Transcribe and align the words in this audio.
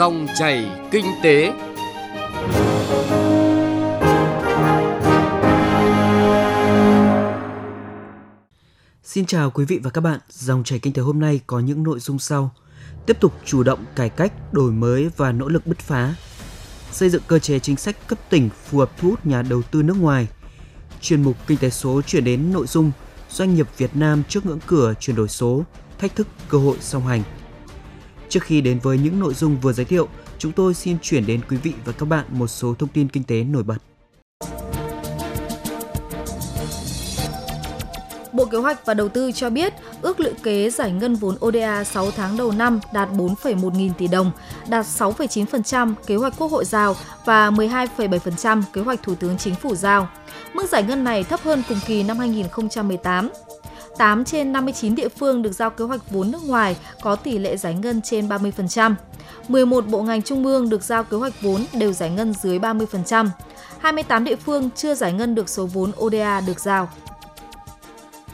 Dòng 0.00 0.26
chảy 0.38 0.70
kinh 0.90 1.04
tế. 1.22 1.52
Xin 9.04 9.26
chào 9.26 9.50
quý 9.50 9.64
vị 9.64 9.80
và 9.82 9.90
các 9.90 10.00
bạn. 10.00 10.20
Dòng 10.28 10.64
chảy 10.64 10.78
kinh 10.78 10.92
tế 10.92 11.02
hôm 11.02 11.20
nay 11.20 11.40
có 11.46 11.60
những 11.60 11.82
nội 11.82 11.98
dung 11.98 12.18
sau. 12.18 12.50
Tiếp 13.06 13.20
tục 13.20 13.32
chủ 13.44 13.62
động 13.62 13.84
cải 13.96 14.08
cách, 14.08 14.32
đổi 14.52 14.72
mới 14.72 15.10
và 15.16 15.32
nỗ 15.32 15.48
lực 15.48 15.66
bứt 15.66 15.78
phá. 15.78 16.14
Xây 16.92 17.10
dựng 17.10 17.22
cơ 17.26 17.38
chế 17.38 17.58
chính 17.58 17.76
sách 17.76 17.96
cấp 18.06 18.18
tỉnh 18.30 18.50
phù 18.64 18.78
hợp 18.78 18.90
thu 18.98 19.10
hút 19.10 19.26
nhà 19.26 19.42
đầu 19.42 19.62
tư 19.62 19.82
nước 19.82 19.96
ngoài. 20.00 20.28
Chuyên 21.00 21.22
mục 21.22 21.36
kinh 21.46 21.58
tế 21.58 21.70
số 21.70 22.02
chuyển 22.02 22.24
đến 22.24 22.52
nội 22.52 22.66
dung 22.66 22.92
doanh 23.30 23.54
nghiệp 23.54 23.66
Việt 23.76 23.96
Nam 23.96 24.22
trước 24.28 24.46
ngưỡng 24.46 24.60
cửa 24.66 24.94
chuyển 25.00 25.16
đổi 25.16 25.28
số, 25.28 25.64
thách 25.98 26.16
thức 26.16 26.26
cơ 26.48 26.58
hội 26.58 26.76
song 26.80 27.06
hành. 27.06 27.22
Trước 28.30 28.42
khi 28.42 28.60
đến 28.60 28.78
với 28.82 28.98
những 28.98 29.20
nội 29.20 29.34
dung 29.34 29.56
vừa 29.60 29.72
giới 29.72 29.84
thiệu, 29.84 30.08
chúng 30.38 30.52
tôi 30.52 30.74
xin 30.74 30.96
chuyển 31.02 31.26
đến 31.26 31.40
quý 31.50 31.56
vị 31.56 31.72
và 31.84 31.92
các 31.92 32.06
bạn 32.06 32.24
một 32.30 32.46
số 32.46 32.74
thông 32.78 32.88
tin 32.88 33.08
kinh 33.08 33.24
tế 33.24 33.44
nổi 33.44 33.62
bật. 33.62 33.76
Bộ 38.32 38.44
Kế 38.44 38.58
hoạch 38.58 38.86
và 38.86 38.94
Đầu 38.94 39.08
tư 39.08 39.32
cho 39.32 39.50
biết 39.50 39.72
ước 40.02 40.20
lũy 40.20 40.32
kế 40.42 40.70
giải 40.70 40.92
ngân 40.92 41.14
vốn 41.14 41.36
ODA 41.46 41.84
6 41.84 42.10
tháng 42.10 42.36
đầu 42.36 42.52
năm 42.52 42.80
đạt 42.92 43.08
4,1 43.12 43.70
nghìn 43.70 43.92
tỷ 43.94 44.08
đồng, 44.08 44.30
đạt 44.68 44.86
6,9% 44.86 45.94
kế 46.06 46.16
hoạch 46.16 46.34
Quốc 46.38 46.50
hội 46.50 46.64
giao 46.64 46.96
và 47.24 47.50
12,7% 47.50 48.62
kế 48.72 48.80
hoạch 48.80 49.02
Thủ 49.02 49.14
tướng 49.14 49.38
Chính 49.38 49.54
phủ 49.54 49.74
giao. 49.74 50.08
Mức 50.54 50.68
giải 50.68 50.82
ngân 50.82 51.04
này 51.04 51.24
thấp 51.24 51.40
hơn 51.42 51.62
cùng 51.68 51.78
kỳ 51.86 52.02
năm 52.02 52.18
2018. 52.18 53.28
8 54.00 54.24
trên 54.24 54.52
59 54.52 54.94
địa 54.94 55.08
phương 55.08 55.42
được 55.42 55.52
giao 55.52 55.70
kế 55.70 55.84
hoạch 55.84 56.10
vốn 56.10 56.30
nước 56.30 56.44
ngoài 56.44 56.76
có 57.02 57.16
tỷ 57.16 57.38
lệ 57.38 57.56
giải 57.56 57.74
ngân 57.74 58.02
trên 58.02 58.28
30%. 58.28 58.94
11 59.48 59.86
bộ 59.86 60.02
ngành 60.02 60.22
trung 60.22 60.46
ương 60.46 60.68
được 60.68 60.82
giao 60.82 61.04
kế 61.04 61.16
hoạch 61.16 61.42
vốn 61.42 61.64
đều 61.72 61.92
giải 61.92 62.10
ngân 62.10 62.34
dưới 62.42 62.58
30%. 62.58 63.28
28 63.78 64.24
địa 64.24 64.36
phương 64.36 64.70
chưa 64.76 64.94
giải 64.94 65.12
ngân 65.12 65.34
được 65.34 65.48
số 65.48 65.66
vốn 65.66 65.92
ODA 66.00 66.40
được 66.40 66.60
giao. 66.60 66.88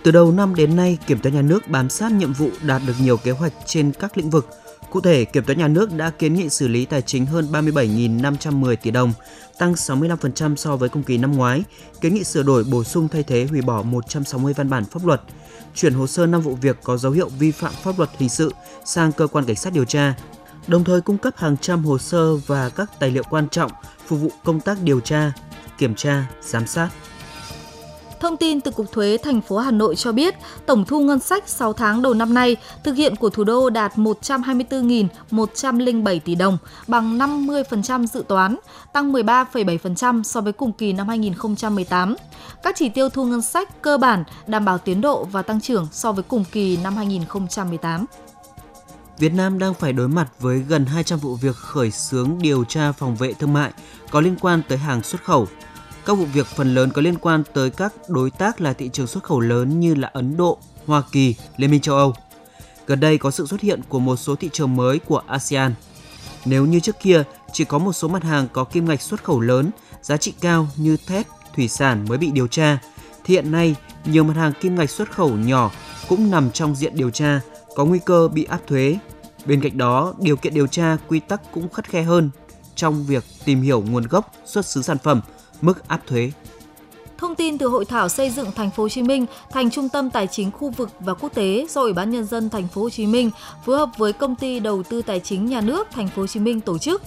Từ 0.02 0.10
đầu 0.10 0.32
năm 0.32 0.54
đến 0.54 0.76
nay, 0.76 0.98
Kiểm 1.06 1.18
toán 1.18 1.34
nhà 1.34 1.42
nước 1.42 1.68
bám 1.68 1.90
sát 1.90 2.12
nhiệm 2.12 2.32
vụ 2.32 2.50
đạt 2.62 2.82
được 2.86 2.94
nhiều 3.00 3.16
kế 3.16 3.30
hoạch 3.30 3.52
trên 3.66 3.92
các 3.92 4.18
lĩnh 4.18 4.30
vực. 4.30 4.48
Cụ 4.96 5.00
thể, 5.00 5.24
Kiểm 5.24 5.44
toán 5.44 5.58
nhà 5.58 5.68
nước 5.68 5.92
đã 5.92 6.10
kiến 6.10 6.34
nghị 6.34 6.50
xử 6.50 6.68
lý 6.68 6.84
tài 6.84 7.02
chính 7.02 7.26
hơn 7.26 7.46
37.510 7.52 8.76
tỷ 8.76 8.90
đồng, 8.90 9.12
tăng 9.58 9.72
65% 9.72 10.56
so 10.56 10.76
với 10.76 10.88
cùng 10.88 11.02
kỳ 11.02 11.18
năm 11.18 11.32
ngoái, 11.32 11.64
kiến 12.00 12.14
nghị 12.14 12.24
sửa 12.24 12.42
đổi 12.42 12.64
bổ 12.64 12.84
sung 12.84 13.08
thay 13.08 13.22
thế 13.22 13.46
hủy 13.50 13.62
bỏ 13.62 13.82
160 13.82 14.52
văn 14.56 14.70
bản 14.70 14.84
pháp 14.84 15.06
luật, 15.06 15.22
chuyển 15.74 15.94
hồ 15.94 16.06
sơ 16.06 16.26
5 16.26 16.40
vụ 16.40 16.54
việc 16.54 16.76
có 16.82 16.96
dấu 16.96 17.12
hiệu 17.12 17.28
vi 17.38 17.50
phạm 17.50 17.72
pháp 17.82 17.98
luật 17.98 18.10
hình 18.18 18.28
sự 18.28 18.52
sang 18.84 19.12
cơ 19.12 19.26
quan 19.26 19.44
cảnh 19.44 19.56
sát 19.56 19.72
điều 19.72 19.84
tra, 19.84 20.14
đồng 20.66 20.84
thời 20.84 21.00
cung 21.00 21.18
cấp 21.18 21.34
hàng 21.36 21.56
trăm 21.56 21.84
hồ 21.84 21.98
sơ 21.98 22.36
và 22.36 22.68
các 22.68 22.90
tài 23.00 23.10
liệu 23.10 23.22
quan 23.30 23.48
trọng 23.48 23.70
phục 24.06 24.20
vụ 24.20 24.30
công 24.44 24.60
tác 24.60 24.78
điều 24.82 25.00
tra, 25.00 25.32
kiểm 25.78 25.94
tra, 25.94 26.26
giám 26.42 26.66
sát. 26.66 26.88
Thông 28.20 28.36
tin 28.36 28.60
từ 28.60 28.70
Cục 28.70 28.92
Thuế 28.92 29.18
thành 29.22 29.40
phố 29.40 29.58
Hà 29.58 29.70
Nội 29.70 29.96
cho 29.96 30.12
biết, 30.12 30.34
tổng 30.66 30.84
thu 30.84 31.00
ngân 31.00 31.18
sách 31.18 31.48
6 31.48 31.72
tháng 31.72 32.02
đầu 32.02 32.14
năm 32.14 32.34
nay 32.34 32.56
thực 32.84 32.96
hiện 32.96 33.16
của 33.16 33.30
thủ 33.30 33.44
đô 33.44 33.70
đạt 33.70 33.96
124.107 33.96 36.20
tỷ 36.24 36.34
đồng, 36.34 36.58
bằng 36.86 37.18
50% 37.18 38.06
dự 38.06 38.24
toán, 38.28 38.56
tăng 38.92 39.12
13,7% 39.12 40.22
so 40.22 40.40
với 40.40 40.52
cùng 40.52 40.72
kỳ 40.72 40.92
năm 40.92 41.08
2018. 41.08 42.16
Các 42.62 42.76
chỉ 42.78 42.88
tiêu 42.88 43.08
thu 43.08 43.24
ngân 43.24 43.42
sách 43.42 43.82
cơ 43.82 43.98
bản 43.98 44.24
đảm 44.46 44.64
bảo 44.64 44.78
tiến 44.78 45.00
độ 45.00 45.24
và 45.24 45.42
tăng 45.42 45.60
trưởng 45.60 45.88
so 45.92 46.12
với 46.12 46.24
cùng 46.28 46.44
kỳ 46.52 46.76
năm 46.76 46.96
2018. 46.96 48.06
Việt 49.18 49.34
Nam 49.34 49.58
đang 49.58 49.74
phải 49.74 49.92
đối 49.92 50.08
mặt 50.08 50.28
với 50.40 50.58
gần 50.58 50.86
200 50.86 51.18
vụ 51.18 51.34
việc 51.34 51.56
khởi 51.56 51.90
xướng 51.90 52.38
điều 52.40 52.64
tra 52.64 52.92
phòng 52.92 53.16
vệ 53.16 53.32
thương 53.32 53.52
mại 53.52 53.72
có 54.10 54.20
liên 54.20 54.36
quan 54.40 54.62
tới 54.68 54.78
hàng 54.78 55.02
xuất 55.02 55.24
khẩu, 55.24 55.48
các 56.06 56.14
vụ 56.14 56.24
việc 56.24 56.46
phần 56.46 56.74
lớn 56.74 56.90
có 56.90 57.02
liên 57.02 57.16
quan 57.16 57.42
tới 57.54 57.70
các 57.70 57.92
đối 58.08 58.30
tác 58.30 58.60
là 58.60 58.72
thị 58.72 58.90
trường 58.92 59.06
xuất 59.06 59.24
khẩu 59.24 59.40
lớn 59.40 59.80
như 59.80 59.94
là 59.94 60.10
Ấn 60.12 60.36
Độ, 60.36 60.58
Hoa 60.86 61.02
Kỳ, 61.12 61.34
Liên 61.56 61.70
minh 61.70 61.80
châu 61.80 61.96
Âu. 61.96 62.14
Gần 62.86 63.00
đây 63.00 63.18
có 63.18 63.30
sự 63.30 63.46
xuất 63.46 63.60
hiện 63.60 63.80
của 63.88 63.98
một 63.98 64.16
số 64.16 64.36
thị 64.36 64.50
trường 64.52 64.76
mới 64.76 64.98
của 64.98 65.22
ASEAN. 65.26 65.74
Nếu 66.44 66.66
như 66.66 66.80
trước 66.80 66.96
kia 67.00 67.22
chỉ 67.52 67.64
có 67.64 67.78
một 67.78 67.92
số 67.92 68.08
mặt 68.08 68.22
hàng 68.22 68.48
có 68.52 68.64
kim 68.64 68.88
ngạch 68.88 69.02
xuất 69.02 69.24
khẩu 69.24 69.40
lớn, 69.40 69.70
giá 70.02 70.16
trị 70.16 70.34
cao 70.40 70.68
như 70.76 70.96
thép, 71.06 71.26
thủy 71.56 71.68
sản 71.68 72.04
mới 72.08 72.18
bị 72.18 72.30
điều 72.30 72.46
tra, 72.46 72.78
thì 73.24 73.34
hiện 73.34 73.52
nay 73.52 73.74
nhiều 74.04 74.24
mặt 74.24 74.36
hàng 74.36 74.52
kim 74.60 74.74
ngạch 74.74 74.90
xuất 74.90 75.12
khẩu 75.12 75.36
nhỏ 75.36 75.70
cũng 76.08 76.30
nằm 76.30 76.50
trong 76.50 76.74
diện 76.74 76.96
điều 76.96 77.10
tra, 77.10 77.40
có 77.74 77.84
nguy 77.84 77.98
cơ 78.04 78.28
bị 78.28 78.44
áp 78.44 78.60
thuế. 78.66 78.98
Bên 79.46 79.60
cạnh 79.60 79.78
đó, 79.78 80.14
điều 80.18 80.36
kiện 80.36 80.54
điều 80.54 80.66
tra 80.66 80.96
quy 81.08 81.20
tắc 81.20 81.52
cũng 81.52 81.68
khắt 81.68 81.88
khe 81.88 82.02
hơn 82.02 82.30
trong 82.74 83.06
việc 83.06 83.24
tìm 83.44 83.62
hiểu 83.62 83.84
nguồn 83.90 84.06
gốc, 84.06 84.32
xuất 84.44 84.66
xứ 84.66 84.82
sản 84.82 84.98
phẩm– 84.98 85.20
mức 85.62 85.88
áp 85.88 86.06
thuế. 86.06 86.30
Thông 87.18 87.34
tin 87.34 87.58
từ 87.58 87.66
hội 87.66 87.84
thảo 87.84 88.08
xây 88.08 88.30
dựng 88.30 88.52
thành 88.52 88.70
phố 88.70 88.82
Hồ 88.82 88.88
Chí 88.88 89.02
Minh 89.02 89.26
thành 89.50 89.70
trung 89.70 89.88
tâm 89.88 90.10
tài 90.10 90.26
chính 90.26 90.50
khu 90.50 90.70
vực 90.70 90.90
và 91.00 91.14
quốc 91.14 91.34
tế 91.34 91.66
do 91.70 91.80
Ủy 91.80 91.92
ban 91.92 92.10
nhân 92.10 92.24
dân 92.24 92.50
thành 92.50 92.68
phố 92.68 92.82
Hồ 92.82 92.90
Chí 92.90 93.06
Minh 93.06 93.30
phối 93.64 93.78
hợp 93.78 93.88
với 93.96 94.12
công 94.12 94.36
ty 94.36 94.60
đầu 94.60 94.82
tư 94.82 95.02
tài 95.02 95.20
chính 95.20 95.46
nhà 95.46 95.60
nước 95.60 95.88
thành 95.90 96.08
phố 96.08 96.22
Hồ 96.22 96.26
Chí 96.26 96.40
Minh 96.40 96.60
tổ 96.60 96.78
chức. 96.78 97.02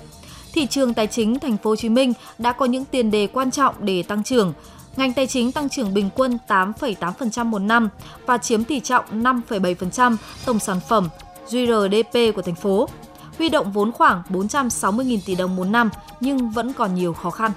Thị 0.54 0.68
trường 0.68 0.94
tài 0.94 1.08
chính 1.08 1.40
thành 1.40 1.58
phố 1.58 1.70
Hồ 1.70 1.76
Chí 1.76 1.90
Minh 1.90 2.14
đã 2.38 2.52
có 2.52 2.66
những 2.66 2.86
tiền 2.86 3.12
đề 3.12 3.28
quan 3.28 3.52
trọng 3.52 3.76
để 3.80 4.04
tăng 4.04 4.24
trưởng. 4.24 4.54
Ngành 4.98 5.14
tài 5.14 5.28
chính 5.28 5.52
tăng 5.52 5.70
trưởng 5.70 5.94
bình 5.94 6.10
quân 6.16 6.38
8,8% 6.48 7.46
một 7.46 7.60
năm 7.60 7.90
và 8.26 8.38
chiếm 8.38 8.64
tỷ 8.64 8.80
trọng 8.80 9.24
5,7% 9.24 10.16
tổng 10.46 10.60
sản 10.60 10.80
phẩm 10.90 11.10
GRDP 11.52 12.36
của 12.36 12.42
thành 12.42 12.56
phố. 12.56 12.90
Huy 13.38 13.50
động 13.50 13.72
vốn 13.72 13.92
khoảng 13.92 14.22
460.000 14.30 15.20
tỷ 15.26 15.36
đồng 15.36 15.56
một 15.56 15.66
năm 15.66 15.90
nhưng 16.20 16.50
vẫn 16.50 16.74
còn 16.74 16.96
nhiều 16.96 17.14
khó 17.14 17.30
khăn. 17.30 17.52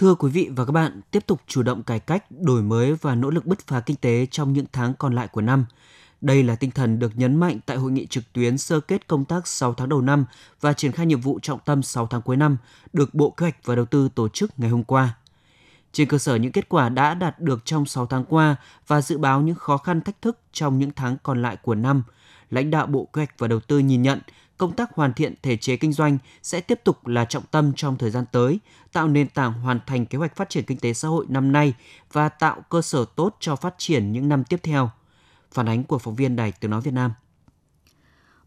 Thưa 0.00 0.14
quý 0.14 0.30
vị 0.30 0.50
và 0.56 0.64
các 0.64 0.72
bạn, 0.72 1.00
tiếp 1.10 1.26
tục 1.26 1.40
chủ 1.46 1.62
động 1.62 1.82
cải 1.82 2.00
cách, 2.00 2.24
đổi 2.30 2.62
mới 2.62 2.94
và 2.94 3.14
nỗ 3.14 3.30
lực 3.30 3.46
bứt 3.46 3.66
phá 3.66 3.80
kinh 3.80 3.96
tế 3.96 4.26
trong 4.30 4.52
những 4.52 4.64
tháng 4.72 4.94
còn 4.94 5.14
lại 5.14 5.28
của 5.28 5.40
năm. 5.40 5.66
Đây 6.20 6.42
là 6.42 6.56
tinh 6.56 6.70
thần 6.70 6.98
được 6.98 7.12
nhấn 7.14 7.36
mạnh 7.36 7.58
tại 7.66 7.76
hội 7.76 7.90
nghị 7.90 8.06
trực 8.06 8.32
tuyến 8.32 8.58
sơ 8.58 8.80
kết 8.80 9.06
công 9.06 9.24
tác 9.24 9.46
6 9.46 9.74
tháng 9.74 9.88
đầu 9.88 10.00
năm 10.00 10.24
và 10.60 10.72
triển 10.72 10.92
khai 10.92 11.06
nhiệm 11.06 11.20
vụ 11.20 11.38
trọng 11.42 11.58
tâm 11.64 11.82
6 11.82 12.06
tháng 12.06 12.22
cuối 12.22 12.36
năm 12.36 12.56
được 12.92 13.14
Bộ 13.14 13.30
Kế 13.30 13.44
hoạch 13.44 13.64
và 13.64 13.74
Đầu 13.74 13.84
tư 13.84 14.08
tổ 14.14 14.28
chức 14.28 14.50
ngày 14.58 14.70
hôm 14.70 14.84
qua. 14.84 15.16
Trên 15.92 16.08
cơ 16.08 16.18
sở 16.18 16.34
những 16.34 16.52
kết 16.52 16.68
quả 16.68 16.88
đã 16.88 17.14
đạt 17.14 17.40
được 17.40 17.64
trong 17.64 17.86
6 17.86 18.06
tháng 18.06 18.24
qua 18.24 18.56
và 18.86 19.00
dự 19.00 19.18
báo 19.18 19.40
những 19.40 19.54
khó 19.54 19.76
khăn 19.76 20.00
thách 20.00 20.22
thức 20.22 20.38
trong 20.52 20.78
những 20.78 20.90
tháng 20.96 21.16
còn 21.22 21.42
lại 21.42 21.56
của 21.56 21.74
năm, 21.74 22.02
lãnh 22.50 22.70
đạo 22.70 22.86
Bộ 22.86 23.04
Kế 23.04 23.20
hoạch 23.20 23.38
và 23.38 23.48
Đầu 23.48 23.60
tư 23.60 23.78
nhìn 23.78 24.02
nhận 24.02 24.20
công 24.60 24.72
tác 24.72 24.94
hoàn 24.94 25.12
thiện 25.12 25.34
thể 25.42 25.56
chế 25.56 25.76
kinh 25.76 25.92
doanh 25.92 26.18
sẽ 26.42 26.60
tiếp 26.60 26.80
tục 26.84 27.06
là 27.06 27.24
trọng 27.24 27.42
tâm 27.50 27.72
trong 27.76 27.96
thời 27.98 28.10
gian 28.10 28.24
tới, 28.32 28.58
tạo 28.92 29.08
nền 29.08 29.28
tảng 29.28 29.52
hoàn 29.52 29.80
thành 29.86 30.06
kế 30.06 30.18
hoạch 30.18 30.36
phát 30.36 30.50
triển 30.50 30.64
kinh 30.64 30.78
tế 30.78 30.92
xã 30.92 31.08
hội 31.08 31.26
năm 31.28 31.52
nay 31.52 31.74
và 32.12 32.28
tạo 32.28 32.62
cơ 32.68 32.82
sở 32.82 33.04
tốt 33.16 33.36
cho 33.40 33.56
phát 33.56 33.74
triển 33.78 34.12
những 34.12 34.28
năm 34.28 34.44
tiếp 34.44 34.60
theo. 34.62 34.90
Phản 35.52 35.68
ánh 35.68 35.84
của 35.84 35.98
phóng 35.98 36.14
viên 36.14 36.36
Đài 36.36 36.52
Tiếng 36.52 36.70
Nói 36.70 36.80
Việt 36.80 36.90
Nam. 36.94 37.12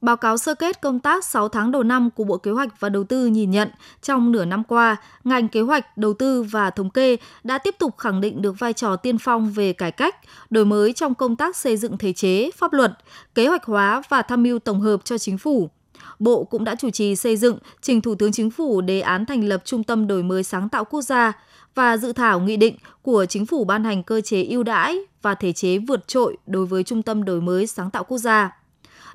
Báo 0.01 0.17
cáo 0.17 0.37
sơ 0.37 0.55
kết 0.55 0.81
công 0.81 0.99
tác 0.99 1.25
6 1.25 1.49
tháng 1.49 1.71
đầu 1.71 1.83
năm 1.83 2.09
của 2.09 2.23
Bộ 2.23 2.37
Kế 2.37 2.51
hoạch 2.51 2.79
và 2.79 2.89
Đầu 2.89 3.03
tư 3.03 3.25
nhìn 3.25 3.51
nhận, 3.51 3.69
trong 4.01 4.31
nửa 4.31 4.45
năm 4.45 4.63
qua, 4.63 4.95
ngành 5.23 5.47
kế 5.47 5.61
hoạch, 5.61 5.97
đầu 5.97 6.13
tư 6.13 6.43
và 6.43 6.69
thống 6.69 6.89
kê 6.89 7.17
đã 7.43 7.57
tiếp 7.57 7.75
tục 7.79 7.97
khẳng 7.97 8.21
định 8.21 8.41
được 8.41 8.59
vai 8.59 8.73
trò 8.73 8.95
tiên 8.95 9.17
phong 9.17 9.51
về 9.51 9.73
cải 9.73 9.91
cách, 9.91 10.15
đổi 10.49 10.65
mới 10.65 10.93
trong 10.93 11.15
công 11.15 11.35
tác 11.35 11.55
xây 11.55 11.77
dựng 11.77 11.97
thể 11.97 12.13
chế, 12.13 12.51
pháp 12.51 12.73
luật, 12.73 12.91
kế 13.35 13.47
hoạch 13.47 13.65
hóa 13.65 14.01
và 14.09 14.21
tham 14.21 14.43
mưu 14.43 14.59
tổng 14.59 14.81
hợp 14.81 15.05
cho 15.05 15.17
chính 15.17 15.37
phủ, 15.37 15.69
Bộ 16.19 16.43
cũng 16.43 16.63
đã 16.63 16.75
chủ 16.75 16.89
trì 16.89 17.15
xây 17.15 17.37
dựng 17.37 17.57
trình 17.81 18.01
Thủ 18.01 18.15
tướng 18.15 18.31
Chính 18.31 18.51
phủ 18.51 18.81
đề 18.81 19.01
án 19.01 19.25
thành 19.25 19.43
lập 19.43 19.61
Trung 19.65 19.83
tâm 19.83 20.07
đổi 20.07 20.23
mới 20.23 20.43
sáng 20.43 20.69
tạo 20.69 20.85
quốc 20.85 21.01
gia 21.01 21.33
và 21.75 21.97
dự 21.97 22.13
thảo 22.13 22.39
nghị 22.39 22.57
định 22.57 22.75
của 23.01 23.25
Chính 23.25 23.45
phủ 23.45 23.63
ban 23.63 23.83
hành 23.83 24.03
cơ 24.03 24.21
chế 24.21 24.43
ưu 24.43 24.63
đãi 24.63 24.97
và 25.21 25.35
thể 25.35 25.53
chế 25.53 25.77
vượt 25.77 26.07
trội 26.07 26.37
đối 26.47 26.65
với 26.65 26.83
Trung 26.83 27.01
tâm 27.01 27.23
đổi 27.23 27.41
mới 27.41 27.67
sáng 27.67 27.91
tạo 27.91 28.03
quốc 28.03 28.17
gia. 28.17 28.57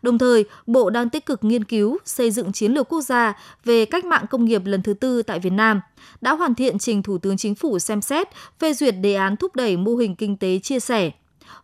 Đồng 0.02 0.19
thời, 0.19 0.44
Bộ 0.67 0.90
đang 0.90 1.11
tích 1.11 1.26
cực 1.26 1.44
nghiên 1.44 1.64
cứu 1.64 1.99
xây 2.05 2.31
dựng 2.31 2.52
chiến 2.52 2.72
lược 2.72 2.88
quốc 2.88 3.00
gia 3.00 3.34
về 3.64 3.84
cách 3.84 4.05
mạng 4.05 4.25
công 4.31 4.44
nghiệp 4.44 4.62
lần 4.64 4.82
thứ 4.82 4.94
tư 4.94 5.22
tại 5.22 5.38
Việt 5.38 5.52
Nam, 5.52 5.81
đã 6.20 6.32
hoàn 6.32 6.55
thiện 6.55 6.78
trình 6.78 7.02
Thủ 7.02 7.19
tướng 7.19 7.37
Chính 7.37 7.55
phủ 7.55 7.78
xem 7.78 8.00
xét 8.00 8.28
phê 8.58 8.72
duyệt 8.72 8.94
đề 9.00 9.14
án 9.14 9.37
thúc 9.37 9.56
đẩy 9.56 9.76
mô 9.76 9.96
hình 9.96 10.17
kinh 10.17 10.37
tế 10.37 10.58
chia 10.58 10.81
sẻ. 10.81 11.11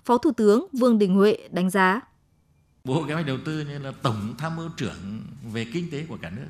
Phó 0.05 0.19
Thủ 0.19 0.31
tướng 0.37 0.67
Vương 0.73 0.99
Đình 0.99 1.14
Huệ 1.14 1.38
đánh 1.50 1.70
giá. 1.70 2.00
Bộ 2.88 3.04
Kế 3.08 3.14
hoạch 3.14 3.26
Đầu 3.26 3.38
tư 3.44 3.60
như 3.60 3.78
là 3.78 3.92
tổng 4.02 4.34
tham 4.38 4.56
mưu 4.56 4.69
trưởng 4.76 5.22
về 5.52 5.66
kinh 5.72 5.90
tế 5.90 6.04
của 6.08 6.19
cả 6.22 6.31
nước 6.31 6.48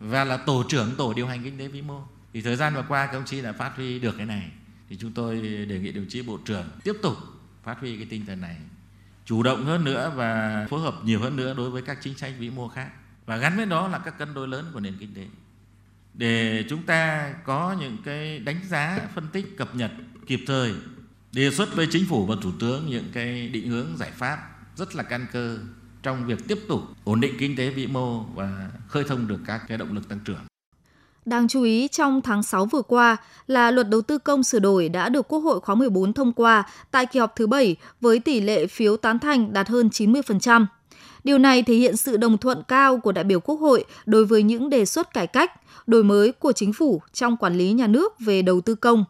và 0.00 0.24
là 0.24 0.36
tổ 0.36 0.64
trưởng 0.68 0.94
tổ 0.96 1.14
điều 1.14 1.26
hành 1.26 1.44
kinh 1.44 1.58
tế 1.58 1.68
vĩ 1.68 1.82
mô. 1.82 2.02
Thì 2.32 2.42
thời 2.42 2.56
gian 2.56 2.74
vừa 2.74 2.84
qua 2.88 3.06
các 3.06 3.12
ông 3.12 3.24
chí 3.24 3.42
đã 3.42 3.52
phát 3.52 3.72
huy 3.76 3.98
được 3.98 4.16
cái 4.16 4.26
này. 4.26 4.50
Thì 4.88 4.96
chúng 5.00 5.12
tôi 5.12 5.40
đề 5.68 5.78
nghị 5.78 5.92
đồng 5.92 6.06
chí 6.08 6.22
Bộ 6.22 6.38
trưởng 6.44 6.68
tiếp 6.84 6.92
tục 7.02 7.16
phát 7.64 7.80
huy 7.80 7.96
cái 7.96 8.06
tinh 8.10 8.26
thần 8.26 8.40
này, 8.40 8.56
chủ 9.24 9.42
động 9.42 9.64
hơn 9.64 9.84
nữa 9.84 10.12
và 10.16 10.66
phối 10.70 10.80
hợp 10.80 10.94
nhiều 11.04 11.20
hơn 11.20 11.36
nữa 11.36 11.54
đối 11.56 11.70
với 11.70 11.82
các 11.82 11.98
chính 12.02 12.18
sách 12.18 12.32
vĩ 12.38 12.50
mô 12.50 12.68
khác. 12.68 12.90
Và 13.26 13.36
gắn 13.36 13.56
với 13.56 13.66
đó 13.66 13.88
là 13.88 13.98
các 13.98 14.18
cân 14.18 14.34
đối 14.34 14.48
lớn 14.48 14.70
của 14.72 14.80
nền 14.80 14.96
kinh 14.98 15.14
tế. 15.14 15.26
Để 16.14 16.64
chúng 16.68 16.82
ta 16.82 17.32
có 17.44 17.76
những 17.80 17.96
cái 18.04 18.38
đánh 18.38 18.60
giá, 18.68 19.08
phân 19.14 19.28
tích, 19.32 19.56
cập 19.56 19.76
nhật 19.76 19.90
kịp 20.26 20.40
thời 20.46 20.74
đề 21.32 21.50
xuất 21.50 21.76
với 21.76 21.86
chính 21.90 22.06
phủ 22.06 22.26
và 22.26 22.36
thủ 22.42 22.52
tướng 22.60 22.86
những 22.86 23.10
cái 23.12 23.48
định 23.48 23.68
hướng 23.68 23.96
giải 23.96 24.10
pháp 24.10 24.59
rất 24.80 24.96
là 24.96 25.02
căn 25.02 25.26
cơ 25.32 25.58
trong 26.02 26.26
việc 26.26 26.38
tiếp 26.48 26.58
tục 26.68 26.80
ổn 27.04 27.20
định 27.20 27.34
kinh 27.38 27.56
tế 27.56 27.70
vĩ 27.70 27.86
mô 27.86 28.20
và 28.34 28.70
khơi 28.88 29.04
thông 29.08 29.28
được 29.28 29.38
các 29.46 29.60
cái 29.68 29.78
động 29.78 29.94
lực 29.94 30.08
tăng 30.08 30.18
trưởng. 30.24 30.40
Đáng 31.24 31.48
chú 31.48 31.62
ý 31.62 31.88
trong 31.88 32.22
tháng 32.22 32.42
6 32.42 32.66
vừa 32.66 32.82
qua 32.82 33.16
là 33.46 33.70
luật 33.70 33.88
đầu 33.88 34.00
tư 34.00 34.18
công 34.18 34.42
sửa 34.42 34.58
đổi 34.58 34.88
đã 34.88 35.08
được 35.08 35.28
Quốc 35.28 35.38
hội 35.38 35.60
khóa 35.60 35.74
14 35.74 36.12
thông 36.12 36.32
qua 36.32 36.64
tại 36.90 37.06
kỳ 37.06 37.20
họp 37.20 37.36
thứ 37.36 37.46
7 37.46 37.76
với 38.00 38.18
tỷ 38.18 38.40
lệ 38.40 38.66
phiếu 38.66 38.96
tán 38.96 39.18
thành 39.18 39.52
đạt 39.52 39.68
hơn 39.68 39.88
90%. 39.88 40.66
Điều 41.24 41.38
này 41.38 41.62
thể 41.62 41.74
hiện 41.74 41.96
sự 41.96 42.16
đồng 42.16 42.38
thuận 42.38 42.62
cao 42.68 42.98
của 42.98 43.12
đại 43.12 43.24
biểu 43.24 43.40
Quốc 43.40 43.56
hội 43.56 43.84
đối 44.06 44.24
với 44.24 44.42
những 44.42 44.70
đề 44.70 44.84
xuất 44.84 45.12
cải 45.14 45.26
cách, 45.26 45.52
đổi 45.86 46.04
mới 46.04 46.32
của 46.32 46.52
chính 46.52 46.72
phủ 46.72 47.02
trong 47.12 47.36
quản 47.36 47.54
lý 47.54 47.72
nhà 47.72 47.86
nước 47.86 48.20
về 48.20 48.42
đầu 48.42 48.60
tư 48.60 48.74
công. 48.74 49.04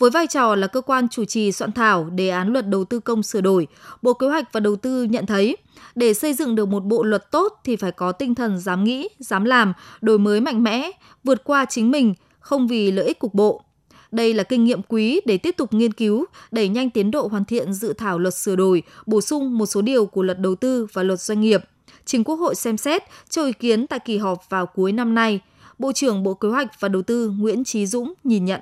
Với 0.00 0.10
vai 0.10 0.26
trò 0.26 0.54
là 0.54 0.66
cơ 0.66 0.80
quan 0.80 1.08
chủ 1.08 1.24
trì 1.24 1.52
soạn 1.52 1.72
thảo 1.72 2.10
đề 2.10 2.28
án 2.28 2.52
luật 2.52 2.68
đầu 2.68 2.84
tư 2.84 3.00
công 3.00 3.22
sửa 3.22 3.40
đổi, 3.40 3.66
Bộ 4.02 4.12
Kế 4.12 4.26
hoạch 4.28 4.52
và 4.52 4.60
Đầu 4.60 4.76
tư 4.76 5.02
nhận 5.02 5.26
thấy 5.26 5.56
để 5.94 6.14
xây 6.14 6.34
dựng 6.34 6.54
được 6.54 6.68
một 6.68 6.84
bộ 6.84 7.02
luật 7.02 7.30
tốt 7.30 7.60
thì 7.64 7.76
phải 7.76 7.92
có 7.92 8.12
tinh 8.12 8.34
thần 8.34 8.58
dám 8.58 8.84
nghĩ, 8.84 9.08
dám 9.18 9.44
làm, 9.44 9.72
đổi 10.00 10.18
mới 10.18 10.40
mạnh 10.40 10.62
mẽ, 10.62 10.90
vượt 11.24 11.44
qua 11.44 11.64
chính 11.64 11.90
mình, 11.90 12.14
không 12.38 12.66
vì 12.66 12.92
lợi 12.92 13.06
ích 13.06 13.18
cục 13.18 13.34
bộ. 13.34 13.62
Đây 14.10 14.34
là 14.34 14.42
kinh 14.42 14.64
nghiệm 14.64 14.82
quý 14.82 15.20
để 15.26 15.38
tiếp 15.38 15.54
tục 15.56 15.72
nghiên 15.72 15.92
cứu, 15.92 16.24
đẩy 16.50 16.68
nhanh 16.68 16.90
tiến 16.90 17.10
độ 17.10 17.28
hoàn 17.28 17.44
thiện 17.44 17.72
dự 17.72 17.92
thảo 17.92 18.18
luật 18.18 18.34
sửa 18.34 18.56
đổi, 18.56 18.82
bổ 19.06 19.20
sung 19.20 19.58
một 19.58 19.66
số 19.66 19.82
điều 19.82 20.06
của 20.06 20.22
luật 20.22 20.38
đầu 20.40 20.54
tư 20.54 20.86
và 20.92 21.02
luật 21.02 21.20
doanh 21.20 21.40
nghiệp. 21.40 21.60
Trình 22.04 22.24
Quốc 22.24 22.36
hội 22.36 22.54
xem 22.54 22.76
xét 22.76 23.02
cho 23.28 23.44
ý 23.44 23.52
kiến 23.52 23.86
tại 23.86 23.98
kỳ 23.98 24.18
họp 24.18 24.50
vào 24.50 24.66
cuối 24.66 24.92
năm 24.92 25.14
nay. 25.14 25.40
Bộ 25.78 25.92
trưởng 25.92 26.22
Bộ 26.22 26.34
Kế 26.34 26.48
hoạch 26.48 26.80
và 26.80 26.88
Đầu 26.88 27.02
tư 27.02 27.32
Nguyễn 27.38 27.64
Trí 27.64 27.86
Dũng 27.86 28.14
nhìn 28.24 28.44
nhận. 28.44 28.60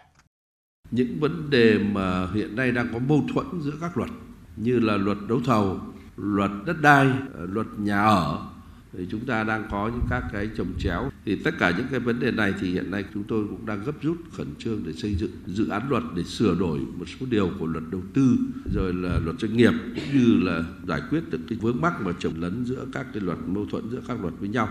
Những 0.90 1.20
vấn 1.20 1.50
đề 1.50 1.78
mà 1.78 2.26
hiện 2.34 2.56
nay 2.56 2.72
đang 2.72 2.88
có 2.92 2.98
mâu 2.98 3.24
thuẫn 3.34 3.46
giữa 3.60 3.74
các 3.80 3.96
luật 3.96 4.10
như 4.56 4.78
là 4.78 4.96
luật 4.96 5.18
đấu 5.28 5.40
thầu, 5.44 5.80
luật 6.16 6.50
đất 6.66 6.82
đai, 6.82 7.06
ờ, 7.34 7.46
luật 7.46 7.66
nhà 7.78 8.02
ở 8.02 8.48
thì 8.92 9.06
chúng 9.10 9.26
ta 9.26 9.44
đang 9.44 9.68
có 9.70 9.88
những 9.88 10.06
các 10.10 10.22
cái 10.32 10.48
trồng 10.56 10.72
chéo 10.78 11.10
thì 11.24 11.36
tất 11.36 11.50
cả 11.58 11.72
những 11.78 11.86
cái 11.90 12.00
vấn 12.00 12.20
đề 12.20 12.30
này 12.30 12.54
thì 12.60 12.72
hiện 12.72 12.90
nay 12.90 13.04
chúng 13.14 13.24
tôi 13.24 13.46
cũng 13.48 13.66
đang 13.66 13.84
gấp 13.84 13.92
rút 14.02 14.16
khẩn 14.36 14.46
trương 14.58 14.82
để 14.86 14.92
xây 14.92 15.14
dựng 15.14 15.30
dự 15.46 15.68
án 15.68 15.88
luật 15.88 16.02
để 16.16 16.22
sửa 16.22 16.54
đổi 16.54 16.78
một 16.78 17.04
số 17.20 17.26
điều 17.30 17.50
của 17.58 17.66
luật 17.66 17.84
đầu 17.90 18.00
tư 18.14 18.36
rồi 18.74 18.94
là 18.94 19.18
luật 19.24 19.36
doanh 19.38 19.56
nghiệp 19.56 19.72
cũng 19.94 20.18
như 20.20 20.40
là 20.42 20.64
giải 20.88 21.02
quyết 21.10 21.30
được 21.30 21.40
cái 21.48 21.58
vướng 21.58 21.80
mắc 21.80 21.94
mà 22.00 22.12
trồng 22.18 22.34
lấn 22.36 22.64
giữa 22.64 22.86
các 22.92 23.06
cái 23.12 23.22
luật 23.22 23.38
mâu 23.46 23.66
thuẫn 23.70 23.90
giữa 23.90 24.00
các 24.08 24.20
luật 24.20 24.34
với 24.40 24.48
nhau. 24.48 24.68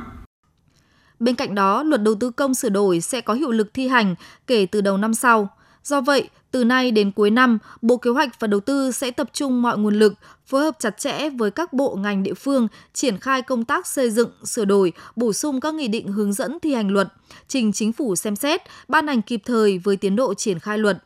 Bên 1.20 1.36
cạnh 1.36 1.56
đó, 1.56 1.84
luật 1.84 2.04
đầu 2.04 2.16
tư 2.16 2.32
công 2.32 2.54
sửa 2.54 2.70
đổi 2.70 3.02
sẽ 3.02 3.22
có 3.22 3.34
hiệu 3.34 3.52
lực 3.52 3.74
thi 3.74 3.88
hành 3.88 4.16
kể 4.48 4.66
từ 4.66 4.82
đầu 4.82 4.98
năm 4.98 5.14
sau. 5.14 5.50
Do 5.84 6.02
vậy, 6.02 6.30
từ 6.52 6.64
nay 6.64 6.92
đến 6.92 7.12
cuối 7.12 7.30
năm, 7.30 7.58
Bộ 7.82 7.98
Kế 7.98 8.10
hoạch 8.10 8.40
và 8.40 8.48
Đầu 8.48 8.60
tư 8.60 8.92
sẽ 8.92 9.12
tập 9.12 9.30
trung 9.34 9.62
mọi 9.62 9.78
nguồn 9.78 10.00
lực, 10.00 10.14
phối 10.46 10.62
hợp 10.62 10.76
chặt 10.80 10.98
chẽ 10.98 11.30
với 11.30 11.52
các 11.52 11.74
bộ 11.74 11.96
ngành 11.96 12.24
địa 12.24 12.34
phương, 12.34 12.68
triển 12.94 13.18
khai 13.18 13.42
công 13.42 13.66
tác 13.66 13.88
xây 13.88 14.10
dựng, 14.10 14.30
sửa 14.44 14.66
đổi, 14.66 14.94
bổ 15.16 15.34
sung 15.34 15.60
các 15.60 15.74
nghị 15.74 15.88
định 15.88 16.08
hướng 16.08 16.34
dẫn 16.34 16.60
thi 16.60 16.74
hành 16.74 16.90
luật, 16.90 17.08
trình 17.48 17.74
chính 17.74 17.94
phủ 17.94 18.16
xem 18.16 18.36
xét, 18.36 18.62
ban 18.88 19.08
hành 19.08 19.22
kịp 19.22 19.42
thời 19.46 19.78
với 19.78 19.98
tiến 19.98 20.16
độ 20.16 20.34
triển 20.34 20.60
khai 20.60 20.78
luật. 20.78 20.98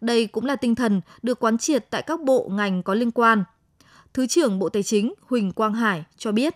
Đây 0.00 0.26
cũng 0.26 0.44
là 0.44 0.56
tinh 0.56 0.74
thần 0.74 1.00
được 1.22 1.40
quán 1.40 1.58
triệt 1.58 1.86
tại 1.90 2.02
các 2.02 2.20
bộ 2.20 2.48
ngành 2.52 2.82
có 2.82 2.94
liên 2.94 3.10
quan. 3.10 3.44
Thứ 4.14 4.26
trưởng 4.26 4.58
Bộ 4.58 4.68
Tài 4.68 4.82
chính 4.82 5.14
Huỳnh 5.26 5.52
Quang 5.52 5.74
Hải 5.74 6.04
cho 6.18 6.32
biết. 6.32 6.54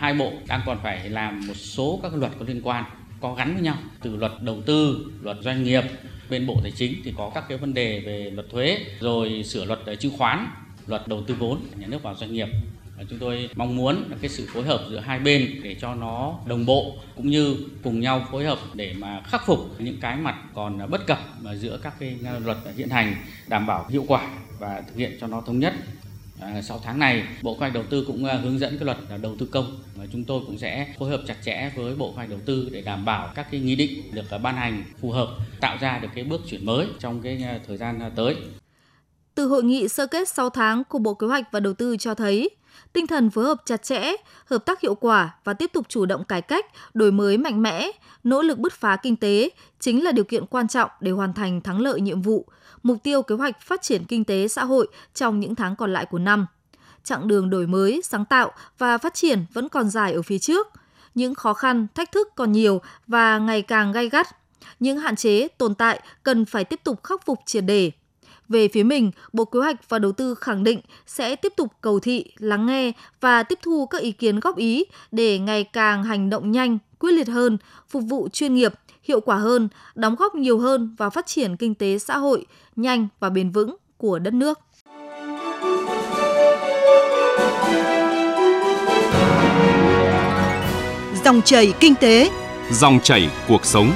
Hai 0.00 0.14
bộ 0.14 0.32
đang 0.48 0.60
còn 0.66 0.78
phải 0.82 1.10
làm 1.10 1.46
một 1.46 1.56
số 1.56 2.00
các 2.02 2.14
luật 2.14 2.32
có 2.38 2.44
liên 2.48 2.60
quan 2.64 2.84
có 3.20 3.34
gắn 3.34 3.54
với 3.54 3.62
nhau 3.62 3.76
từ 4.02 4.16
luật 4.16 4.32
đầu 4.42 4.62
tư, 4.66 4.96
luật 5.22 5.36
doanh 5.40 5.64
nghiệp, 5.64 5.82
bên 6.30 6.46
Bộ 6.46 6.60
Tài 6.62 6.70
chính 6.70 6.94
thì 7.04 7.12
có 7.16 7.30
các 7.34 7.44
cái 7.48 7.58
vấn 7.58 7.74
đề 7.74 8.00
về 8.00 8.30
luật 8.30 8.50
thuế, 8.50 8.78
rồi 9.00 9.42
sửa 9.44 9.64
luật 9.64 9.78
ờ, 9.86 9.94
chứng 9.94 10.18
khoán, 10.18 10.46
luật 10.86 11.08
đầu 11.08 11.22
tư 11.26 11.34
vốn 11.38 11.60
nhà 11.76 11.86
nước 11.86 12.02
vào 12.02 12.14
doanh 12.14 12.32
nghiệp. 12.32 12.48
Chúng 13.10 13.18
tôi 13.18 13.48
mong 13.54 13.76
muốn 13.76 14.04
là 14.10 14.16
cái 14.20 14.28
sự 14.28 14.46
phối 14.54 14.62
hợp 14.62 14.84
giữa 14.90 14.98
hai 14.98 15.18
bên 15.18 15.60
để 15.62 15.76
cho 15.80 15.94
nó 15.94 16.34
đồng 16.46 16.66
bộ 16.66 16.96
cũng 17.16 17.26
như 17.26 17.56
cùng 17.82 18.00
nhau 18.00 18.26
phối 18.30 18.44
hợp 18.44 18.58
để 18.74 18.94
mà 18.98 19.22
khắc 19.26 19.46
phục 19.46 19.80
những 19.80 20.00
cái 20.00 20.16
mặt 20.16 20.36
còn 20.54 20.78
ờ, 20.78 20.86
bất 20.86 21.06
cập 21.06 21.18
giữa 21.54 21.78
các 21.82 21.94
cái 22.00 22.16
ờ, 22.24 22.38
luật 22.38 22.58
hiện 22.76 22.88
hành 22.88 23.14
đảm 23.48 23.66
bảo 23.66 23.86
hiệu 23.88 24.04
quả 24.08 24.30
và 24.58 24.82
thực 24.88 24.96
hiện 24.96 25.16
cho 25.20 25.26
nó 25.26 25.40
thống 25.40 25.58
nhất 25.58 25.74
À, 26.40 26.62
6 26.62 26.80
tháng 26.84 26.98
này, 26.98 27.24
Bộ 27.42 27.54
Kế 27.54 27.58
hoạch 27.58 27.74
Đầu 27.74 27.84
tư 27.90 28.04
cũng 28.06 28.24
à, 28.24 28.34
hướng 28.34 28.58
dẫn 28.58 28.78
cái 28.78 28.84
luật 28.84 28.96
đầu 29.22 29.36
tư 29.38 29.46
công 29.52 29.78
và 29.96 30.06
chúng 30.12 30.24
tôi 30.24 30.40
cũng 30.46 30.58
sẽ 30.58 30.94
phối 30.98 31.10
hợp 31.10 31.22
chặt 31.26 31.36
chẽ 31.44 31.72
với 31.76 31.94
Bộ 31.94 32.10
Kế 32.10 32.16
hoạch 32.16 32.30
Đầu 32.30 32.38
tư 32.46 32.68
để 32.72 32.82
đảm 32.82 33.04
bảo 33.04 33.32
các 33.34 33.46
cái 33.50 33.60
nghị 33.60 33.76
định 33.76 34.02
được 34.12 34.30
à, 34.30 34.38
ban 34.38 34.56
hành 34.56 34.84
phù 35.00 35.10
hợp, 35.10 35.28
tạo 35.60 35.76
ra 35.80 35.98
được 35.98 36.08
cái 36.14 36.24
bước 36.24 36.40
chuyển 36.50 36.66
mới 36.66 36.86
trong 36.98 37.22
cái 37.22 37.44
thời 37.66 37.76
gian 37.76 38.00
tới. 38.16 38.36
Từ 39.34 39.46
hội 39.46 39.64
nghị 39.64 39.88
sơ 39.88 40.06
kết 40.06 40.28
6 40.28 40.50
tháng 40.50 40.84
của 40.84 40.98
Bộ 40.98 41.14
Kế 41.14 41.26
hoạch 41.26 41.52
và 41.52 41.60
Đầu 41.60 41.72
tư 41.72 41.96
cho 41.96 42.14
thấy, 42.14 42.50
tinh 42.92 43.06
thần 43.06 43.30
phối 43.30 43.44
hợp 43.44 43.62
chặt 43.64 43.82
chẽ, 43.82 44.12
hợp 44.44 44.58
tác 44.58 44.80
hiệu 44.80 44.94
quả 44.94 45.34
và 45.44 45.52
tiếp 45.52 45.70
tục 45.72 45.86
chủ 45.88 46.06
động 46.06 46.24
cải 46.24 46.42
cách, 46.42 46.66
đổi 46.94 47.12
mới 47.12 47.36
mạnh 47.38 47.62
mẽ, 47.62 47.90
nỗ 48.24 48.42
lực 48.42 48.58
bứt 48.58 48.72
phá 48.72 48.96
kinh 48.96 49.16
tế 49.16 49.50
chính 49.80 50.04
là 50.04 50.12
điều 50.12 50.24
kiện 50.24 50.46
quan 50.46 50.68
trọng 50.68 50.90
để 51.00 51.10
hoàn 51.10 51.32
thành 51.32 51.60
thắng 51.60 51.80
lợi 51.80 52.00
nhiệm 52.00 52.22
vụ, 52.22 52.46
mục 52.82 52.96
tiêu 53.02 53.22
kế 53.22 53.34
hoạch 53.34 53.60
phát 53.60 53.82
triển 53.82 54.04
kinh 54.04 54.24
tế 54.24 54.48
xã 54.48 54.64
hội 54.64 54.88
trong 55.14 55.40
những 55.40 55.54
tháng 55.54 55.76
còn 55.76 55.92
lại 55.92 56.06
của 56.06 56.18
năm. 56.18 56.46
Chặng 57.04 57.28
đường 57.28 57.50
đổi 57.50 57.66
mới, 57.66 58.00
sáng 58.04 58.24
tạo 58.24 58.52
và 58.78 58.98
phát 58.98 59.14
triển 59.14 59.44
vẫn 59.52 59.68
còn 59.68 59.90
dài 59.90 60.12
ở 60.12 60.22
phía 60.22 60.38
trước. 60.38 60.68
Những 61.14 61.34
khó 61.34 61.54
khăn, 61.54 61.86
thách 61.94 62.12
thức 62.12 62.28
còn 62.34 62.52
nhiều 62.52 62.80
và 63.06 63.38
ngày 63.38 63.62
càng 63.62 63.92
gay 63.92 64.08
gắt. 64.08 64.26
Những 64.80 64.98
hạn 64.98 65.16
chế, 65.16 65.48
tồn 65.48 65.74
tại 65.74 66.00
cần 66.22 66.44
phải 66.44 66.64
tiếp 66.64 66.80
tục 66.84 67.04
khắc 67.04 67.26
phục 67.26 67.38
triệt 67.46 67.64
đề. 67.64 67.90
Về 68.50 68.68
phía 68.68 68.82
mình, 68.82 69.10
Bộ 69.32 69.44
Kế 69.44 69.60
hoạch 69.60 69.88
và 69.88 69.98
Đầu 69.98 70.12
tư 70.12 70.34
khẳng 70.34 70.64
định 70.64 70.80
sẽ 71.06 71.36
tiếp 71.36 71.52
tục 71.56 71.72
cầu 71.80 72.00
thị, 72.00 72.24
lắng 72.38 72.66
nghe 72.66 72.92
và 73.20 73.42
tiếp 73.42 73.58
thu 73.62 73.86
các 73.86 74.02
ý 74.02 74.12
kiến 74.12 74.40
góp 74.40 74.56
ý 74.56 74.84
để 75.12 75.38
ngày 75.38 75.64
càng 75.64 76.04
hành 76.04 76.30
động 76.30 76.52
nhanh, 76.52 76.78
quyết 76.98 77.12
liệt 77.12 77.28
hơn, 77.28 77.58
phục 77.88 78.02
vụ 78.08 78.28
chuyên 78.32 78.54
nghiệp, 78.54 78.72
hiệu 79.02 79.20
quả 79.20 79.36
hơn, 79.36 79.68
đóng 79.94 80.14
góp 80.14 80.34
nhiều 80.34 80.58
hơn 80.58 80.94
vào 80.98 81.10
phát 81.10 81.26
triển 81.26 81.56
kinh 81.56 81.74
tế 81.74 81.98
xã 81.98 82.18
hội 82.18 82.46
nhanh 82.76 83.08
và 83.20 83.30
bền 83.30 83.50
vững 83.50 83.76
của 83.96 84.18
đất 84.18 84.34
nước. 84.34 84.58
Dòng 91.24 91.42
chảy 91.44 91.72
kinh 91.80 91.94
tế, 91.94 92.30
dòng 92.70 93.00
chảy 93.02 93.30
cuộc 93.48 93.64
sống. 93.64 93.92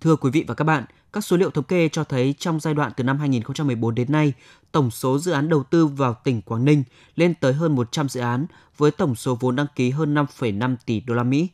Thưa 0.00 0.16
quý 0.16 0.30
vị 0.30 0.44
và 0.48 0.54
các 0.54 0.64
bạn, 0.64 0.84
các 1.12 1.24
số 1.24 1.36
liệu 1.36 1.50
thống 1.50 1.64
kê 1.64 1.88
cho 1.88 2.04
thấy 2.04 2.34
trong 2.38 2.60
giai 2.60 2.74
đoạn 2.74 2.92
từ 2.96 3.04
năm 3.04 3.18
2014 3.18 3.94
đến 3.94 4.12
nay, 4.12 4.32
tổng 4.72 4.90
số 4.90 5.18
dự 5.18 5.32
án 5.32 5.48
đầu 5.48 5.62
tư 5.62 5.86
vào 5.86 6.16
tỉnh 6.24 6.42
Quảng 6.42 6.64
Ninh 6.64 6.82
lên 7.16 7.34
tới 7.40 7.52
hơn 7.52 7.74
100 7.74 8.08
dự 8.08 8.20
án 8.20 8.46
với 8.76 8.90
tổng 8.90 9.14
số 9.14 9.34
vốn 9.40 9.56
đăng 9.56 9.66
ký 9.76 9.90
hơn 9.90 10.14
5,5 10.14 10.76
tỷ 10.86 11.00
đô 11.00 11.14
la 11.14 11.22
Mỹ. 11.22 11.48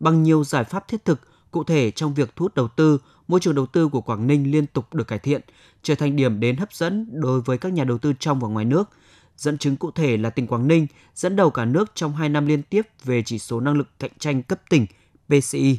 Bằng 0.00 0.22
nhiều 0.22 0.44
giải 0.44 0.64
pháp 0.64 0.88
thiết 0.88 1.04
thực, 1.04 1.20
cụ 1.50 1.64
thể 1.64 1.90
trong 1.90 2.14
việc 2.14 2.36
thu 2.36 2.44
hút 2.44 2.54
đầu 2.54 2.68
tư, 2.68 2.98
môi 3.28 3.40
trường 3.40 3.54
đầu 3.54 3.66
tư 3.66 3.88
của 3.88 4.00
Quảng 4.00 4.26
Ninh 4.26 4.50
liên 4.50 4.66
tục 4.66 4.94
được 4.94 5.04
cải 5.04 5.18
thiện, 5.18 5.40
trở 5.82 5.94
thành 5.94 6.16
điểm 6.16 6.40
đến 6.40 6.56
hấp 6.56 6.72
dẫn 6.72 7.08
đối 7.12 7.40
với 7.40 7.58
các 7.58 7.72
nhà 7.72 7.84
đầu 7.84 7.98
tư 7.98 8.12
trong 8.18 8.40
và 8.40 8.48
ngoài 8.48 8.64
nước. 8.64 8.90
Dẫn 9.36 9.58
chứng 9.58 9.76
cụ 9.76 9.90
thể 9.90 10.16
là 10.16 10.30
tỉnh 10.30 10.46
Quảng 10.46 10.68
Ninh 10.68 10.86
dẫn 11.14 11.36
đầu 11.36 11.50
cả 11.50 11.64
nước 11.64 11.92
trong 11.94 12.12
2 12.12 12.28
năm 12.28 12.46
liên 12.46 12.62
tiếp 12.62 12.82
về 13.04 13.22
chỉ 13.26 13.38
số 13.38 13.60
năng 13.60 13.74
lực 13.74 13.88
cạnh 13.98 14.12
tranh 14.18 14.42
cấp 14.42 14.60
tỉnh 14.70 14.86
PCI. 15.28 15.78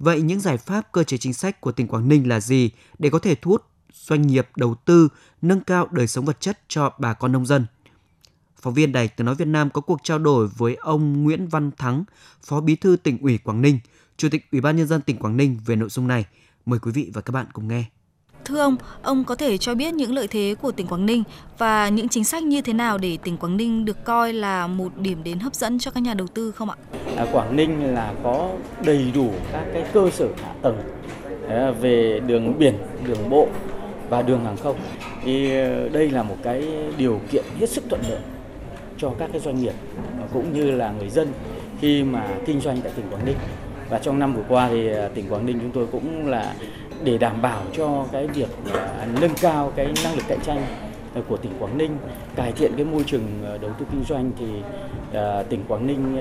Vậy 0.00 0.22
những 0.22 0.40
giải 0.40 0.56
pháp 0.56 0.92
cơ 0.92 1.04
chế 1.04 1.16
chính 1.16 1.34
sách 1.34 1.60
của 1.60 1.72
tỉnh 1.72 1.88
Quảng 1.88 2.08
Ninh 2.08 2.28
là 2.28 2.40
gì 2.40 2.70
để 2.98 3.10
có 3.10 3.18
thể 3.18 3.34
thu 3.34 3.50
hút 3.50 3.64
doanh 3.92 4.26
nghiệp 4.26 4.48
đầu 4.56 4.74
tư, 4.74 5.08
nâng 5.42 5.60
cao 5.60 5.88
đời 5.90 6.06
sống 6.06 6.24
vật 6.24 6.40
chất 6.40 6.60
cho 6.68 6.92
bà 6.98 7.14
con 7.14 7.32
nông 7.32 7.46
dân? 7.46 7.66
Phóng 8.60 8.74
viên 8.74 8.92
Đài 8.92 9.08
Tiếng 9.08 9.24
Nói 9.24 9.34
Việt 9.34 9.48
Nam 9.48 9.70
có 9.70 9.80
cuộc 9.80 10.00
trao 10.02 10.18
đổi 10.18 10.48
với 10.56 10.74
ông 10.74 11.22
Nguyễn 11.22 11.48
Văn 11.48 11.70
Thắng, 11.78 12.04
Phó 12.42 12.60
Bí 12.60 12.76
thư 12.76 12.96
tỉnh 12.96 13.18
ủy 13.18 13.38
Quảng 13.38 13.62
Ninh, 13.62 13.78
Chủ 14.16 14.28
tịch 14.28 14.46
Ủy 14.52 14.60
ban 14.60 14.76
Nhân 14.76 14.86
dân 14.86 15.02
tỉnh 15.02 15.16
Quảng 15.16 15.36
Ninh 15.36 15.58
về 15.66 15.76
nội 15.76 15.88
dung 15.88 16.08
này. 16.08 16.24
Mời 16.66 16.78
quý 16.78 16.92
vị 16.92 17.10
và 17.14 17.20
các 17.20 17.32
bạn 17.32 17.46
cùng 17.52 17.68
nghe. 17.68 17.84
Thưa 18.50 18.60
ông, 18.60 18.76
ông 19.02 19.24
có 19.24 19.34
thể 19.34 19.58
cho 19.58 19.74
biết 19.74 19.94
những 19.94 20.14
lợi 20.14 20.28
thế 20.28 20.54
của 20.62 20.72
tỉnh 20.72 20.86
Quảng 20.86 21.06
Ninh 21.06 21.22
và 21.58 21.88
những 21.88 22.08
chính 22.08 22.24
sách 22.24 22.42
như 22.42 22.62
thế 22.62 22.72
nào 22.72 22.98
để 22.98 23.18
tỉnh 23.24 23.36
Quảng 23.36 23.56
Ninh 23.56 23.84
được 23.84 24.04
coi 24.04 24.32
là 24.32 24.66
một 24.66 24.88
điểm 24.96 25.18
đến 25.24 25.38
hấp 25.38 25.54
dẫn 25.54 25.78
cho 25.78 25.90
các 25.90 26.02
nhà 26.02 26.14
đầu 26.14 26.26
tư 26.26 26.52
không 26.52 26.70
ạ? 26.70 26.76
À, 27.16 27.26
Quảng 27.32 27.56
Ninh 27.56 27.94
là 27.94 28.14
có 28.22 28.50
đầy 28.84 29.12
đủ 29.14 29.30
các 29.52 29.64
cái 29.74 29.84
cơ 29.92 30.10
sở 30.10 30.28
hạ 30.42 30.52
tầng 30.62 30.78
à, 31.48 31.70
về 31.70 32.20
đường 32.26 32.58
biển, 32.58 32.74
đường 33.06 33.30
bộ 33.30 33.48
và 34.08 34.22
đường 34.22 34.44
hàng 34.44 34.56
không. 34.56 34.76
Thì 35.24 35.56
ờ, 35.56 35.88
đây 35.88 36.10
là 36.10 36.22
một 36.22 36.36
cái 36.42 36.68
điều 36.96 37.20
kiện 37.30 37.44
hết 37.60 37.70
sức 37.70 37.84
thuận 37.88 38.00
lợi 38.08 38.20
cho 38.98 39.10
các 39.18 39.30
cái 39.32 39.40
doanh 39.40 39.60
nghiệp 39.60 39.74
à, 40.20 40.24
cũng 40.32 40.52
như 40.52 40.70
là 40.70 40.92
người 40.92 41.08
dân 41.08 41.28
khi 41.80 42.02
mà 42.02 42.28
kinh 42.46 42.60
doanh 42.60 42.80
tại 42.80 42.92
tỉnh 42.96 43.06
Quảng 43.10 43.24
Ninh. 43.24 43.36
Và 43.90 43.98
trong 43.98 44.18
năm 44.18 44.34
vừa 44.34 44.44
qua 44.48 44.68
thì 44.68 44.92
à, 44.92 45.08
tỉnh 45.14 45.28
Quảng 45.28 45.46
Ninh 45.46 45.58
chúng 45.60 45.72
tôi 45.72 45.86
cũng 45.92 46.26
là 46.26 46.54
để 47.04 47.18
đảm 47.18 47.42
bảo 47.42 47.62
cho 47.72 48.04
cái 48.12 48.26
việc 48.26 48.48
nâng 49.20 49.34
cao 49.40 49.72
cái 49.76 49.92
năng 50.04 50.14
lực 50.14 50.24
cạnh 50.28 50.40
tranh 50.40 50.62
ờ, 51.14 51.22
của 51.28 51.36
tỉnh 51.36 51.52
Quảng 51.58 51.78
Ninh, 51.78 51.96
cải 52.36 52.52
thiện 52.52 52.72
cái 52.76 52.84
môi 52.84 53.04
trường 53.06 53.22
ờ, 53.44 53.58
đầu 53.58 53.70
tư 53.78 53.86
kinh 53.92 54.04
doanh 54.08 54.30
thì 54.38 54.46
ờ, 55.12 55.42
tỉnh 55.42 55.64
Quảng 55.68 55.86
Ninh 55.86 56.16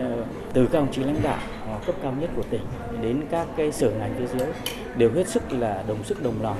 từ 0.53 0.65
các 0.65 0.79
ông 0.79 0.91
chí 0.91 1.03
lãnh 1.03 1.21
đạo 1.23 1.39
cấp 1.85 1.95
cao 2.01 2.13
nhất 2.19 2.29
của 2.35 2.43
tỉnh 2.49 2.61
đến 3.01 3.21
các 3.31 3.47
cái 3.57 3.71
sở 3.71 3.89
ngành 3.89 4.15
phía 4.17 4.39
dưới 4.39 4.47
đều 4.97 5.11
hết 5.15 5.27
sức 5.27 5.43
là 5.51 5.83
đồng 5.87 6.03
sức 6.03 6.23
đồng 6.23 6.41
lòng. 6.41 6.57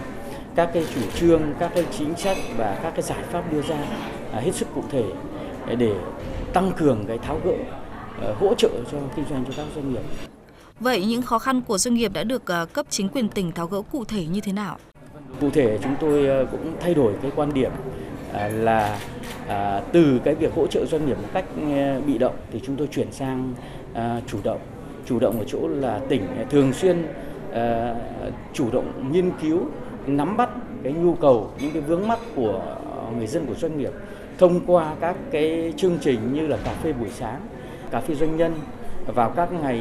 Các 0.55 0.69
cái 0.73 0.85
chủ 0.95 1.01
trương 1.15 1.41
các 1.59 1.71
cái 1.75 1.85
chính 1.97 2.15
sách 2.15 2.37
và 2.57 2.79
các 2.83 2.91
cái 2.95 3.01
giải 3.01 3.23
pháp 3.23 3.51
đưa 3.51 3.61
ra 3.61 3.77
hết 4.31 4.55
sức 4.55 4.67
cụ 4.75 4.83
thể 4.91 5.03
để 5.77 5.93
tăng 6.53 6.71
cường 6.77 7.05
cái 7.07 7.17
tháo 7.17 7.39
gỡ 7.43 7.53
hỗ 8.39 8.53
trợ 8.53 8.69
cho 8.91 8.97
kinh 9.15 9.25
doanh 9.29 9.45
cho 9.45 9.53
các 9.57 9.65
doanh 9.75 9.93
nghiệp. 9.93 10.01
Vậy 10.79 11.05
những 11.05 11.21
khó 11.21 11.39
khăn 11.39 11.61
của 11.61 11.77
doanh 11.77 11.93
nghiệp 11.93 12.13
đã 12.13 12.23
được 12.23 12.45
ờ, 12.45 12.65
cấp 12.65 12.85
chính 12.89 13.09
quyền 13.09 13.29
tỉnh 13.29 13.51
tháo 13.51 13.67
gỡ 13.67 13.81
cụ 13.91 14.05
thể 14.05 14.25
như 14.25 14.41
thế 14.41 14.53
nào? 14.53 14.77
Cụ 15.41 15.49
thể 15.49 15.79
chúng 15.83 15.95
tôi 15.99 16.27
ờ, 16.27 16.45
cũng 16.51 16.73
thay 16.79 16.93
đổi 16.93 17.13
cái 17.21 17.31
quan 17.35 17.53
điểm 17.53 17.71
à, 18.33 18.47
là 18.47 18.99
à, 19.47 19.81
từ 19.93 20.19
cái 20.23 20.35
việc 20.35 20.53
hỗ 20.55 20.67
trợ 20.67 20.85
doanh 20.85 21.05
nghiệp 21.05 21.17
một 21.17 21.27
cách 21.33 21.45
ờ, 21.75 22.01
bị 22.01 22.17
động 22.17 22.35
thì 22.51 22.59
chúng 22.65 22.75
tôi 22.75 22.87
chuyển 22.91 23.11
sang 23.11 23.53
à, 23.93 24.21
chủ 24.27 24.37
động 24.43 24.59
chủ 25.05 25.19
động 25.19 25.39
ở 25.39 25.45
chỗ 25.47 25.67
là 25.67 25.99
tỉnh 26.09 26.27
thường 26.49 26.73
xuyên 26.73 26.97
chủ 28.53 28.71
động 28.71 29.11
nghiên 29.11 29.31
cứu, 29.41 29.59
nắm 30.07 30.37
bắt 30.37 30.49
cái 30.83 30.93
nhu 30.93 31.13
cầu, 31.15 31.51
những 31.61 31.71
cái 31.71 31.81
vướng 31.81 32.07
mắt 32.07 32.19
của 32.35 32.77
người 33.17 33.27
dân, 33.27 33.45
của 33.45 33.53
doanh 33.53 33.77
nghiệp 33.77 33.91
thông 34.37 34.59
qua 34.65 34.95
các 34.99 35.15
cái 35.31 35.73
chương 35.77 35.97
trình 36.01 36.33
như 36.33 36.47
là 36.47 36.57
cà 36.57 36.73
phê 36.83 36.93
buổi 36.93 37.09
sáng, 37.09 37.41
cà 37.91 38.01
phê 38.01 38.15
doanh 38.15 38.37
nhân 38.37 38.53
vào 39.15 39.29
các 39.29 39.51
ngày 39.51 39.79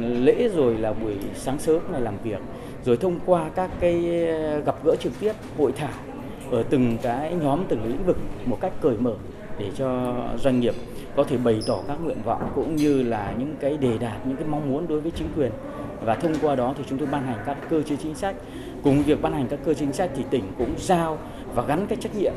lễ 0.00 0.48
rồi 0.54 0.78
là 0.78 0.92
buổi 0.92 1.14
sáng 1.34 1.58
sớm 1.58 1.78
ngày 1.92 2.00
làm 2.00 2.14
việc, 2.22 2.38
rồi 2.84 2.96
thông 2.96 3.18
qua 3.26 3.50
các 3.54 3.70
cái 3.80 4.26
ờ, 4.26 4.60
gặp 4.60 4.84
gỡ 4.84 4.96
trực 5.00 5.12
tiếp, 5.20 5.32
hội 5.58 5.72
thảo 5.72 5.92
ở 6.50 6.62
từng 6.70 6.96
cái 7.02 7.34
nhóm, 7.42 7.64
từng 7.68 7.84
lĩnh 7.84 8.04
vực 8.04 8.16
một 8.44 8.58
cách 8.60 8.72
cởi 8.80 8.96
mở 8.96 9.14
để 9.58 9.70
cho 9.76 10.14
doanh 10.38 10.60
nghiệp 10.60 10.74
có 11.16 11.24
thể 11.24 11.36
bày 11.36 11.60
tỏ 11.66 11.78
các 11.88 11.98
nguyện 12.04 12.22
vọng 12.24 12.50
cũng 12.54 12.76
như 12.76 13.02
là 13.02 13.34
những 13.38 13.54
cái 13.60 13.76
đề 13.76 13.98
đạt, 13.98 14.26
những 14.26 14.36
cái 14.36 14.46
mong 14.46 14.70
muốn 14.70 14.88
đối 14.88 15.00
với 15.00 15.12
chính 15.14 15.28
quyền. 15.36 15.52
Và 16.04 16.14
thông 16.14 16.34
qua 16.42 16.54
đó 16.54 16.74
thì 16.78 16.84
chúng 16.90 16.98
tôi 16.98 17.08
ban 17.12 17.26
hành 17.26 17.38
các 17.46 17.56
cơ 17.70 17.82
chế 17.82 17.96
chính 17.96 18.14
sách. 18.14 18.36
Cùng 18.82 19.02
việc 19.02 19.22
ban 19.22 19.32
hành 19.32 19.46
các 19.50 19.58
cơ 19.64 19.74
chế 19.74 19.80
chính 19.80 19.92
sách 19.92 20.10
thì 20.16 20.24
tỉnh 20.30 20.44
cũng 20.58 20.74
giao 20.78 21.18
và 21.54 21.62
gắn 21.62 21.86
cái 21.86 21.98
trách 22.00 22.16
nhiệm 22.16 22.32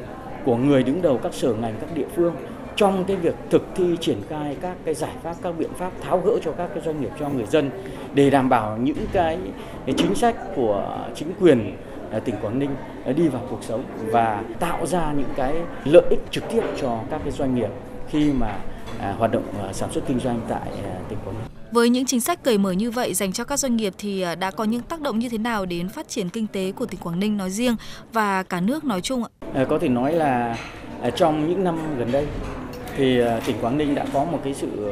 của 0.45 0.57
người 0.57 0.83
đứng 0.83 1.01
đầu 1.01 1.19
các 1.23 1.33
sở 1.33 1.53
ngành, 1.53 1.75
các 1.81 1.89
địa 1.95 2.07
phương 2.15 2.33
trong 2.75 3.03
cái 3.05 3.17
việc 3.17 3.35
thực 3.49 3.67
thi 3.75 3.97
triển 4.01 4.21
khai 4.29 4.57
các 4.61 4.77
cái 4.85 4.93
giải 4.93 5.11
pháp 5.23 5.35
các 5.41 5.51
biện 5.57 5.69
pháp 5.77 5.91
tháo 6.01 6.21
gỡ 6.25 6.31
cho 6.43 6.51
các 6.51 6.69
cái 6.73 6.83
doanh 6.85 7.01
nghiệp 7.01 7.11
cho 7.19 7.29
người 7.29 7.45
dân 7.45 7.69
để 8.13 8.29
đảm 8.29 8.49
bảo 8.49 8.77
những 8.77 9.05
cái, 9.13 9.37
cái 9.85 9.95
chính 9.97 10.15
sách 10.15 10.35
của 10.55 11.07
chính 11.15 11.33
quyền 11.39 11.77
à, 12.11 12.19
tỉnh 12.19 12.35
Quảng 12.41 12.59
Ninh 12.59 12.69
à, 13.05 13.11
đi 13.11 13.27
vào 13.27 13.41
cuộc 13.49 13.63
sống 13.63 13.83
và 14.05 14.43
tạo 14.59 14.85
ra 14.85 15.13
những 15.17 15.29
cái 15.35 15.55
lợi 15.85 16.05
ích 16.09 16.19
trực 16.31 16.43
tiếp 16.51 16.61
cho 16.81 16.99
các 17.09 17.21
cái 17.23 17.31
doanh 17.31 17.55
nghiệp 17.55 17.69
khi 18.09 18.31
mà 18.31 18.59
à, 18.99 19.15
hoạt 19.17 19.31
động 19.31 19.43
sản 19.73 19.91
xuất 19.91 20.03
kinh 20.07 20.19
doanh 20.19 20.41
tại 20.49 20.71
tỉnh 21.09 21.19
Quảng 21.25 21.35
Ninh. 21.35 21.47
Với 21.71 21.89
những 21.89 22.05
chính 22.05 22.21
sách 22.21 22.43
cởi 22.43 22.57
mở 22.57 22.71
như 22.71 22.91
vậy 22.91 23.13
dành 23.13 23.31
cho 23.31 23.43
các 23.43 23.59
doanh 23.59 23.75
nghiệp 23.75 23.93
thì 23.97 24.25
đã 24.39 24.51
có 24.51 24.63
những 24.63 24.81
tác 24.81 25.01
động 25.01 25.19
như 25.19 25.29
thế 25.29 25.37
nào 25.37 25.65
đến 25.65 25.89
phát 25.89 26.09
triển 26.09 26.29
kinh 26.29 26.47
tế 26.47 26.71
của 26.71 26.85
tỉnh 26.85 26.99
Quảng 26.99 27.19
Ninh 27.19 27.37
nói 27.37 27.49
riêng 27.49 27.75
và 28.13 28.43
cả 28.43 28.61
nước 28.61 28.83
nói 28.83 29.01
chung 29.01 29.23
ạ? 29.23 29.65
Có 29.69 29.79
thể 29.79 29.89
nói 29.89 30.13
là 30.13 30.57
trong 31.15 31.49
những 31.49 31.63
năm 31.63 31.77
gần 31.97 32.11
đây 32.11 32.27
thì 32.97 33.19
à, 33.19 33.39
tỉnh 33.45 33.55
Quảng 33.61 33.77
Ninh 33.77 33.95
đã 33.95 34.05
có 34.13 34.25
một 34.25 34.39
cái 34.43 34.53
sự 34.53 34.91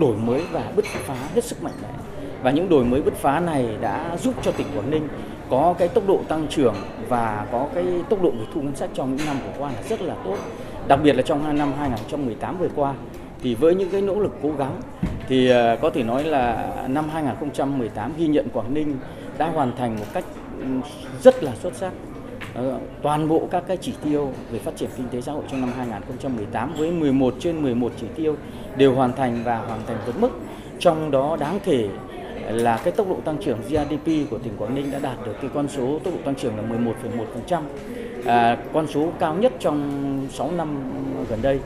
đổi 0.00 0.16
mới 0.16 0.42
và 0.52 0.72
bứt 0.76 0.84
phá 0.84 1.14
hết 1.34 1.44
sức 1.44 1.62
mạnh 1.62 1.74
mẽ. 1.82 1.88
Và 2.42 2.50
những 2.50 2.68
đổi 2.68 2.84
mới 2.84 3.02
bứt 3.02 3.14
phá 3.14 3.40
này 3.40 3.68
đã 3.80 4.16
giúp 4.22 4.34
cho 4.42 4.52
tỉnh 4.52 4.66
Quảng 4.76 4.90
Ninh 4.90 5.08
có 5.50 5.74
cái 5.78 5.88
tốc 5.88 6.04
độ 6.06 6.20
tăng 6.28 6.46
trưởng 6.50 6.74
và 7.08 7.46
có 7.52 7.68
cái 7.74 7.84
tốc 8.08 8.22
độ 8.22 8.30
về 8.30 8.44
thu 8.54 8.60
ngân 8.60 8.76
sách 8.76 8.90
trong 8.94 9.16
những 9.16 9.26
năm 9.26 9.36
vừa 9.44 9.52
qua 9.58 9.72
là 9.72 9.82
rất 9.88 10.02
là 10.02 10.14
tốt. 10.24 10.36
Đặc 10.88 11.00
biệt 11.02 11.12
là 11.12 11.22
trong 11.22 11.58
năm 11.58 11.72
2018 11.78 12.58
vừa 12.58 12.68
qua, 12.74 12.94
thì 13.42 13.54
với 13.54 13.74
những 13.74 13.90
cái 13.90 14.02
nỗ 14.02 14.20
lực 14.20 14.32
cố 14.42 14.52
gắng, 14.58 14.80
thì 15.28 15.50
à, 15.50 15.76
có 15.76 15.90
thể 15.90 16.02
nói 16.02 16.24
là 16.24 16.72
năm 16.88 17.08
2018 17.08 18.12
ghi 18.18 18.26
nhận 18.26 18.48
Quảng 18.52 18.74
Ninh 18.74 18.96
đã 19.38 19.48
hoàn 19.48 19.76
thành 19.76 19.96
một 19.96 20.06
cách 20.12 20.24
ừ, 20.60 20.66
rất 21.22 21.42
là 21.42 21.52
xuất 21.54 21.74
sắc. 21.74 21.92
Ờ, 22.54 22.78
toàn 23.02 23.28
bộ 23.28 23.48
các 23.50 23.64
cái 23.66 23.76
chỉ 23.76 23.92
tiêu 24.04 24.32
về 24.50 24.58
phát 24.58 24.76
triển 24.76 24.90
kinh 24.96 25.08
tế 25.08 25.20
xã 25.20 25.32
hội 25.32 25.42
trong 25.50 25.60
năm 25.60 25.70
2018 25.76 26.74
với 26.78 26.92
11 26.92 27.34
trên 27.40 27.62
11 27.62 27.92
chỉ 28.00 28.06
tiêu 28.16 28.36
đều 28.76 28.94
hoàn 28.94 29.12
thành 29.12 29.42
và 29.44 29.58
hoàn 29.58 29.80
thành 29.86 29.96
vượt 30.06 30.20
mức. 30.20 30.30
Trong 30.78 31.10
đó 31.10 31.36
đáng 31.40 31.58
kể 31.64 31.88
là 32.50 32.76
cái 32.84 32.92
tốc 32.92 33.08
độ 33.08 33.16
tăng 33.24 33.36
trưởng 33.38 33.58
GDP 33.68 34.30
của 34.30 34.38
tỉnh 34.38 34.52
Quảng 34.58 34.74
Ninh 34.74 34.90
đã 34.90 34.98
đạt 34.98 35.16
được 35.26 35.34
cái 35.40 35.50
con 35.54 35.68
số 35.68 35.98
tốc 36.04 36.14
độ 36.14 36.20
tăng 36.24 36.34
trưởng 36.34 36.56
là 36.56 36.62
11,1%, 36.62 37.62
à, 38.26 38.56
con 38.72 38.86
số 38.86 39.12
cao 39.18 39.34
nhất 39.34 39.52
trong 39.60 40.26
6 40.30 40.52
năm 40.52 40.68
gần 41.30 41.38
đây. 41.42 41.60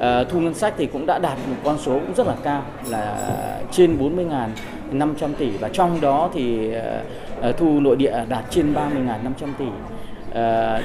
À, 0.00 0.24
thu 0.24 0.40
ngân 0.40 0.54
sách 0.54 0.74
thì 0.76 0.86
cũng 0.86 1.06
đã 1.06 1.18
đạt 1.18 1.38
một 1.48 1.56
con 1.64 1.78
số 1.78 1.92
cũng 1.92 2.14
rất 2.14 2.26
là 2.26 2.34
cao 2.42 2.62
là 2.88 3.30
trên 3.70 3.98
40.500 4.92 5.34
tỷ 5.38 5.50
và 5.50 5.68
trong 5.68 6.00
đó 6.00 6.30
thì 6.34 6.74
à, 6.74 7.52
thu 7.58 7.80
nội 7.80 7.96
địa 7.96 8.24
đạt 8.28 8.44
trên 8.50 8.74
30.500 8.74 9.48
tỷ 9.58 9.66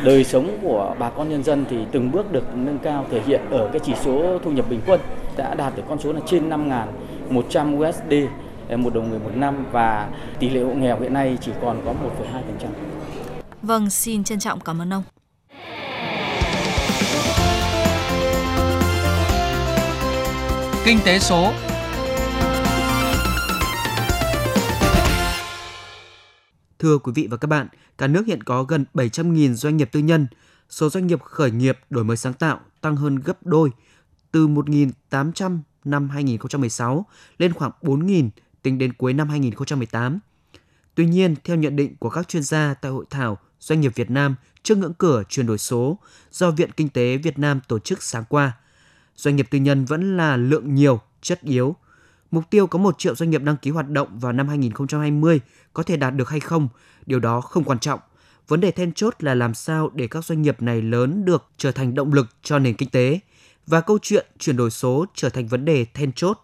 đời 0.05 0.23
sống 0.23 0.57
của 0.61 0.95
bà 0.99 1.09
con 1.09 1.29
nhân 1.29 1.43
dân 1.43 1.65
thì 1.69 1.77
từng 1.91 2.11
bước 2.11 2.31
được 2.31 2.43
nâng 2.55 2.79
cao 2.79 3.05
thể 3.11 3.21
hiện 3.21 3.41
ở 3.49 3.69
cái 3.73 3.79
chỉ 3.85 3.93
số 3.95 4.39
thu 4.43 4.51
nhập 4.51 4.65
bình 4.69 4.81
quân 4.85 4.99
đã 5.37 5.55
đạt 5.55 5.75
được 5.75 5.83
con 5.89 5.99
số 5.99 6.13
là 6.13 6.19
trên 6.25 6.49
5.100 6.49 7.89
USD 7.89 8.13
ờ, 8.69 8.77
một 8.77 8.93
đồng 8.93 9.09
người 9.09 9.19
một 9.19 9.31
năm 9.35 9.65
và 9.71 10.09
tỷ 10.39 10.49
lệ 10.49 10.61
hộ 10.61 10.73
nghèo 10.73 10.99
hiện 10.99 11.13
nay 11.13 11.37
chỉ 11.41 11.51
còn 11.61 11.81
có 11.85 11.91
1,2%. 11.91 12.67
Vâng, 13.61 13.89
xin 13.89 14.23
trân 14.23 14.39
trọng 14.39 14.59
cảm 14.59 14.81
ơn 14.81 14.93
ông. 14.93 15.03
Kinh 20.85 20.97
tế 21.05 21.19
số 21.19 21.51
Thưa 26.79 26.97
quý 26.97 27.11
vị 27.15 27.27
và 27.31 27.37
các 27.37 27.47
bạn, 27.47 27.67
cả 27.97 28.07
nước 28.07 28.27
hiện 28.27 28.43
có 28.43 28.63
gần 28.63 28.85
700.000 28.93 29.53
doanh 29.53 29.77
nghiệp 29.77 29.89
tư 29.91 29.99
nhân. 29.99 30.27
Số 30.69 30.89
doanh 30.89 31.07
nghiệp 31.07 31.21
khởi 31.21 31.51
nghiệp 31.51 31.79
đổi 31.89 32.03
mới 32.03 32.17
sáng 32.17 32.33
tạo 32.33 32.59
tăng 32.81 32.95
hơn 32.95 33.15
gấp 33.15 33.45
đôi, 33.45 33.71
từ 34.31 34.47
1.800 34.47 35.59
năm 35.83 36.09
2016 36.09 37.05
lên 37.37 37.53
khoảng 37.53 37.71
4.000 37.81 38.29
tính 38.61 38.77
đến 38.77 38.93
cuối 38.93 39.13
năm 39.13 39.29
2018. 39.29 40.19
Tuy 40.95 41.05
nhiên, 41.05 41.35
theo 41.43 41.55
nhận 41.55 41.75
định 41.75 41.95
của 41.99 42.09
các 42.09 42.27
chuyên 42.27 42.43
gia 42.43 42.73
tại 42.73 42.91
hội 42.91 43.05
thảo 43.09 43.37
Doanh 43.59 43.81
nghiệp 43.81 43.91
Việt 43.95 44.11
Nam 44.11 44.35
trước 44.63 44.77
ngưỡng 44.77 44.93
cửa 44.93 45.23
chuyển 45.29 45.45
đổi 45.45 45.57
số 45.57 45.99
do 46.31 46.51
Viện 46.51 46.71
Kinh 46.71 46.89
tế 46.89 47.17
Việt 47.17 47.39
Nam 47.39 47.59
tổ 47.67 47.79
chức 47.79 48.03
sáng 48.03 48.23
qua, 48.29 48.51
doanh 49.15 49.35
nghiệp 49.35 49.47
tư 49.51 49.57
nhân 49.59 49.85
vẫn 49.85 50.17
là 50.17 50.37
lượng 50.37 50.75
nhiều, 50.75 50.99
chất 51.21 51.41
yếu, 51.41 51.75
Mục 52.31 52.43
tiêu 52.49 52.67
có 52.67 52.79
1 52.79 52.95
triệu 52.97 53.15
doanh 53.15 53.29
nghiệp 53.29 53.41
đăng 53.43 53.57
ký 53.57 53.71
hoạt 53.71 53.89
động 53.89 54.19
vào 54.19 54.31
năm 54.31 54.47
2020 54.47 55.39
có 55.73 55.83
thể 55.83 55.97
đạt 55.97 56.15
được 56.15 56.29
hay 56.29 56.39
không, 56.39 56.67
điều 57.05 57.19
đó 57.19 57.41
không 57.41 57.63
quan 57.63 57.79
trọng. 57.79 57.99
Vấn 58.47 58.61
đề 58.61 58.71
then 58.71 58.93
chốt 58.93 59.15
là 59.19 59.33
làm 59.33 59.53
sao 59.53 59.89
để 59.93 60.07
các 60.07 60.25
doanh 60.25 60.41
nghiệp 60.41 60.61
này 60.61 60.81
lớn 60.81 61.25
được 61.25 61.45
trở 61.57 61.71
thành 61.71 61.95
động 61.95 62.13
lực 62.13 62.27
cho 62.43 62.59
nền 62.59 62.75
kinh 62.75 62.89
tế 62.89 63.19
và 63.67 63.81
câu 63.81 63.99
chuyện 64.01 64.25
chuyển 64.39 64.57
đổi 64.57 64.71
số 64.71 65.05
trở 65.15 65.29
thành 65.29 65.47
vấn 65.47 65.65
đề 65.65 65.85
then 65.85 66.11
chốt. 66.11 66.39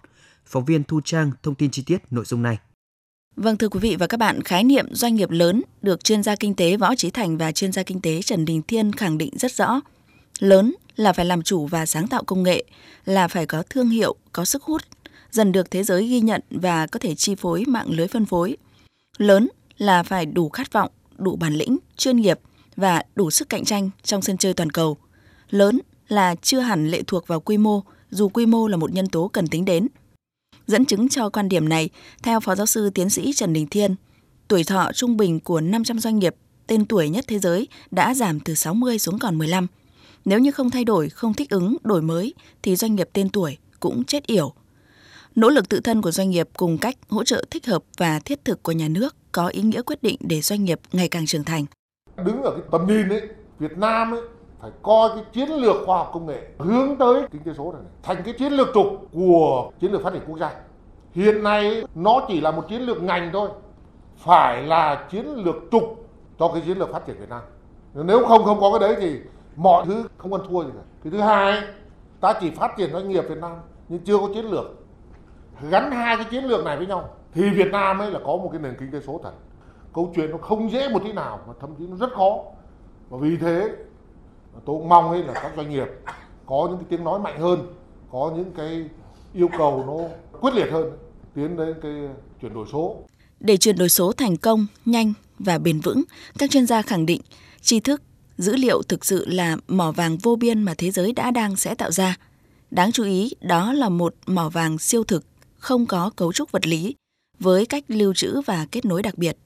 Phóng 0.46 0.66
viên 0.66 0.84
Thu 0.84 1.02
Trang 1.02 1.32
thông 1.44 1.56
tin 1.56 1.72
chi 1.72 1.84
tiết 1.86 1.98
nội 2.12 2.26
dung 2.26 2.42
này. 2.42 2.58
Vâng 3.36 3.58
thưa 3.58 3.70
quý 3.70 3.80
vị 3.80 3.96
và 4.00 4.08
các 4.08 4.18
bạn, 4.18 4.42
khái 4.42 4.64
niệm 4.64 4.86
doanh 4.92 5.16
nghiệp 5.16 5.30
lớn 5.30 5.62
được 5.82 6.04
chuyên 6.04 6.24
gia 6.24 6.36
kinh 6.36 6.56
tế 6.56 6.78
Võ 6.78 6.96
Trí 6.96 7.12
Thành 7.12 7.38
và 7.38 7.52
chuyên 7.52 7.72
gia 7.72 7.84
kinh 7.84 8.02
tế 8.02 8.22
Trần 8.22 8.46
Đình 8.46 8.62
Thiên 8.62 8.92
khẳng 8.92 9.18
định 9.18 9.38
rất 9.38 9.52
rõ. 9.52 9.82
Lớn 10.40 10.76
là 10.96 11.14
phải 11.14 11.26
làm 11.26 11.42
chủ 11.42 11.68
và 11.68 11.86
sáng 11.86 12.08
tạo 12.08 12.24
công 12.24 12.44
nghệ, 12.44 12.64
là 13.06 13.28
phải 13.28 13.46
có 13.46 13.64
thương 13.70 13.90
hiệu, 13.90 14.16
có 14.32 14.46
sức 14.46 14.64
hút, 14.64 14.82
dần 15.32 15.52
được 15.52 15.72
thế 15.72 15.84
giới 15.84 16.08
ghi 16.08 16.22
nhận 16.22 16.42
và 16.50 16.88
có 16.88 17.00
thể 17.00 17.16
chi 17.16 17.36
phối 17.36 17.64
mạng 17.68 17.88
lưới 17.90 18.08
phân 18.08 18.26
phối. 18.26 18.58
Lớn 19.18 19.48
là 19.78 20.04
phải 20.04 20.26
đủ 20.26 20.50
khát 20.50 20.74
vọng, 20.74 20.92
đủ 21.18 21.36
bản 21.36 21.54
lĩnh, 21.54 21.78
chuyên 21.98 22.18
nghiệp 22.18 22.40
và 22.76 23.04
đủ 23.16 23.32
sức 23.32 23.50
cạnh 23.50 23.66
tranh 23.66 23.90
trong 24.04 24.22
sân 24.22 24.38
chơi 24.38 24.54
toàn 24.54 24.70
cầu. 24.70 24.98
Lớn 25.50 25.80
là 26.08 26.36
chưa 26.36 26.60
hẳn 26.60 26.88
lệ 26.88 27.02
thuộc 27.08 27.28
vào 27.28 27.40
quy 27.40 27.58
mô, 27.58 27.84
dù 28.10 28.30
quy 28.30 28.46
mô 28.46 28.68
là 28.68 28.78
một 28.78 28.94
nhân 28.94 29.08
tố 29.08 29.28
cần 29.28 29.48
tính 29.48 29.66
đến. 29.66 29.88
Dẫn 30.68 30.86
chứng 30.86 31.10
cho 31.10 31.30
quan 31.30 31.50
điểm 31.50 31.70
này, 31.70 31.90
theo 32.24 32.40
Phó 32.40 32.56
Giáo 32.56 32.66
sư 32.66 32.90
Tiến 32.90 33.10
sĩ 33.10 33.34
Trần 33.34 33.54
Đình 33.54 33.68
Thiên, 33.68 33.96
tuổi 34.48 34.64
thọ 34.64 34.92
trung 34.94 35.18
bình 35.18 35.40
của 35.40 35.62
500 35.62 36.00
doanh 36.00 36.20
nghiệp 36.20 36.36
tên 36.68 36.86
tuổi 36.86 37.10
nhất 37.10 37.26
thế 37.28 37.40
giới 37.40 37.68
đã 37.92 38.14
giảm 38.14 38.40
từ 38.40 38.56
60 38.56 39.00
xuống 39.00 39.20
còn 39.20 39.38
15. 39.38 39.68
Nếu 40.26 40.40
như 40.40 40.52
không 40.52 40.70
thay 40.70 40.84
đổi, 40.84 41.10
không 41.10 41.34
thích 41.34 41.50
ứng, 41.50 41.78
đổi 41.84 42.02
mới 42.02 42.34
thì 42.64 42.76
doanh 42.76 42.96
nghiệp 42.96 43.10
tên 43.14 43.30
tuổi 43.30 43.58
cũng 43.80 44.04
chết 44.04 44.28
yểu, 44.28 44.54
Nỗ 45.36 45.50
lực 45.50 45.70
tự 45.70 45.80
thân 45.80 46.02
của 46.02 46.12
doanh 46.12 46.30
nghiệp 46.30 46.50
cùng 46.58 46.78
cách 46.78 46.96
hỗ 47.10 47.24
trợ 47.24 47.44
thích 47.52 47.68
hợp 47.68 47.84
và 47.98 48.20
thiết 48.26 48.46
thực 48.46 48.64
của 48.64 48.72
nhà 48.72 48.88
nước 48.88 49.16
có 49.32 49.48
ý 49.48 49.62
nghĩa 49.62 49.82
quyết 49.82 50.04
định 50.04 50.16
để 50.20 50.42
doanh 50.42 50.64
nghiệp 50.64 50.80
ngày 50.92 51.08
càng 51.08 51.26
trưởng 51.26 51.44
thành. 51.44 51.66
Đứng 52.26 52.42
ở 52.44 52.52
cái 52.52 52.62
tầm 52.72 52.88
nhìn 52.88 53.10
ấy, 53.10 53.22
Việt 53.60 53.78
Nam 53.78 54.12
ấy 54.12 54.22
phải 54.62 54.72
coi 54.82 55.10
cái 55.16 55.24
chiến 55.34 55.50
lược 55.50 55.76
khoa 55.86 55.98
học 55.98 56.12
công 56.14 56.26
nghệ 56.26 56.42
hướng 56.58 56.98
tới 56.98 57.24
kinh 57.32 57.44
tế 57.44 57.52
số 57.58 57.72
này, 57.72 57.82
này 57.82 57.92
thành 58.04 58.24
cái 58.26 58.34
chiến 58.40 58.54
lược 58.54 58.68
trục 58.74 59.08
của 59.14 59.72
chiến 59.82 59.92
lược 59.92 60.04
phát 60.04 60.14
triển 60.14 60.22
quốc 60.28 60.40
gia. 60.40 60.52
Hiện 61.12 61.44
nay 61.44 61.84
nó 61.96 62.26
chỉ 62.28 62.42
là 62.42 62.52
một 62.52 62.66
chiến 62.70 62.82
lược 62.82 63.04
ngành 63.04 63.30
thôi, 63.34 63.50
phải 64.18 64.64
là 64.64 65.08
chiến 65.12 65.26
lược 65.36 65.56
trục 65.72 66.10
cho 66.40 66.48
cái 66.54 66.64
chiến 66.66 66.78
lược 66.78 66.92
phát 66.92 67.08
triển 67.08 67.20
Việt 67.20 67.30
Nam. 67.30 67.42
Nếu 67.94 68.26
không 68.26 68.44
không 68.44 68.60
có 68.62 68.80
cái 68.80 68.90
đấy 68.90 68.98
thì 69.02 69.20
mọi 69.56 69.86
thứ 69.86 70.04
không 70.18 70.34
ăn 70.34 70.42
thua 70.50 70.64
gì 70.64 70.70
cả. 70.74 70.84
Cái 71.04 71.12
thứ 71.12 71.20
hai, 71.20 71.62
ta 72.22 72.34
chỉ 72.42 72.50
phát 72.50 72.72
triển 72.78 72.92
doanh 72.92 73.10
nghiệp 73.10 73.26
Việt 73.30 73.38
Nam 73.38 73.52
nhưng 73.90 74.00
chưa 74.00 74.18
có 74.18 74.30
chiến 74.34 74.46
lược 74.46 74.66
gắn 75.70 75.92
hai 75.92 76.16
cái 76.16 76.26
chiến 76.32 76.46
lược 76.46 76.66
này 76.66 76.78
với 76.78 76.88
nhau 76.88 77.10
thì 77.34 77.50
Việt 77.50 77.72
Nam 77.72 78.00
ấy 78.00 78.12
là 78.12 78.20
có 78.20 78.38
một 78.38 78.50
cái 78.52 78.62
nền 78.62 78.76
kinh 78.80 78.92
tế 78.92 79.00
số 79.08 79.20
thật. 79.24 79.32
Câu 79.94 80.14
chuyện 80.16 80.32
nó 80.32 80.38
không 80.38 80.72
dễ 80.72 80.90
một 80.90 81.02
tí 81.04 81.12
nào 81.12 81.40
mà 81.48 81.54
thậm 81.62 81.70
chí 81.80 81.88
nó 81.88 81.98
rất 81.98 82.14
khó. 82.14 82.38
Và 83.10 83.18
vì 83.22 83.38
thế 83.38 83.70
tôi 84.54 84.78
cũng 84.80 84.90
mong 84.90 85.10
ấy 85.10 85.24
là 85.24 85.34
các 85.34 85.52
doanh 85.56 85.70
nghiệp 85.70 85.88
có 86.46 86.68
những 86.70 86.78
cái 86.78 86.86
tiếng 86.90 87.04
nói 87.04 87.20
mạnh 87.20 87.42
hơn 87.42 87.74
có 88.12 88.32
những 88.36 88.52
cái 88.58 88.86
yêu 89.34 89.50
cầu 89.58 89.84
nó 89.88 89.94
quyết 90.42 90.54
liệt 90.54 90.72
hơn 90.72 90.92
tiến 91.36 91.58
đến 91.58 91.76
cái 91.82 91.92
chuyển 92.42 92.54
đổi 92.54 92.66
số. 92.72 92.96
Để 93.40 93.58
chuyển 93.58 93.78
đổi 93.78 93.90
số 93.90 94.12
thành 94.12 94.38
công, 94.38 94.68
nhanh 94.86 95.14
và 95.40 95.58
bền 95.58 95.80
vững, 95.80 96.04
các 96.40 96.50
chuyên 96.50 96.66
gia 96.66 96.82
khẳng 96.82 97.06
định 97.06 97.22
tri 97.62 97.80
thức, 97.80 98.02
dữ 98.38 98.56
liệu 98.56 98.82
thực 98.82 99.06
sự 99.06 99.26
là 99.28 99.58
mỏ 99.68 99.92
vàng 99.92 100.18
vô 100.18 100.36
biên 100.36 100.64
mà 100.64 100.74
thế 100.78 100.92
giới 100.92 101.14
đã 101.14 101.32
đang 101.32 101.56
sẽ 101.56 101.76
tạo 101.76 101.92
ra. 101.92 102.18
Đáng 102.72 102.92
chú 102.92 103.04
ý, 103.04 103.32
đó 103.42 103.74
là 103.74 103.90
một 103.90 104.16
mỏ 104.26 104.50
vàng 104.50 104.78
siêu 104.78 105.04
thực, 105.04 105.24
không 105.62 105.86
có 105.86 106.10
cấu 106.16 106.34
trúc 106.34 106.52
vật 106.52 106.68
lý, 106.68 106.96
với 107.40 107.66
cách 107.66 107.84
lưu 107.88 108.14
trữ 108.14 108.42
và 108.42 108.68
kết 108.72 108.86
nối 108.86 109.04
đặc 109.04 109.18
biệt. 109.18 109.38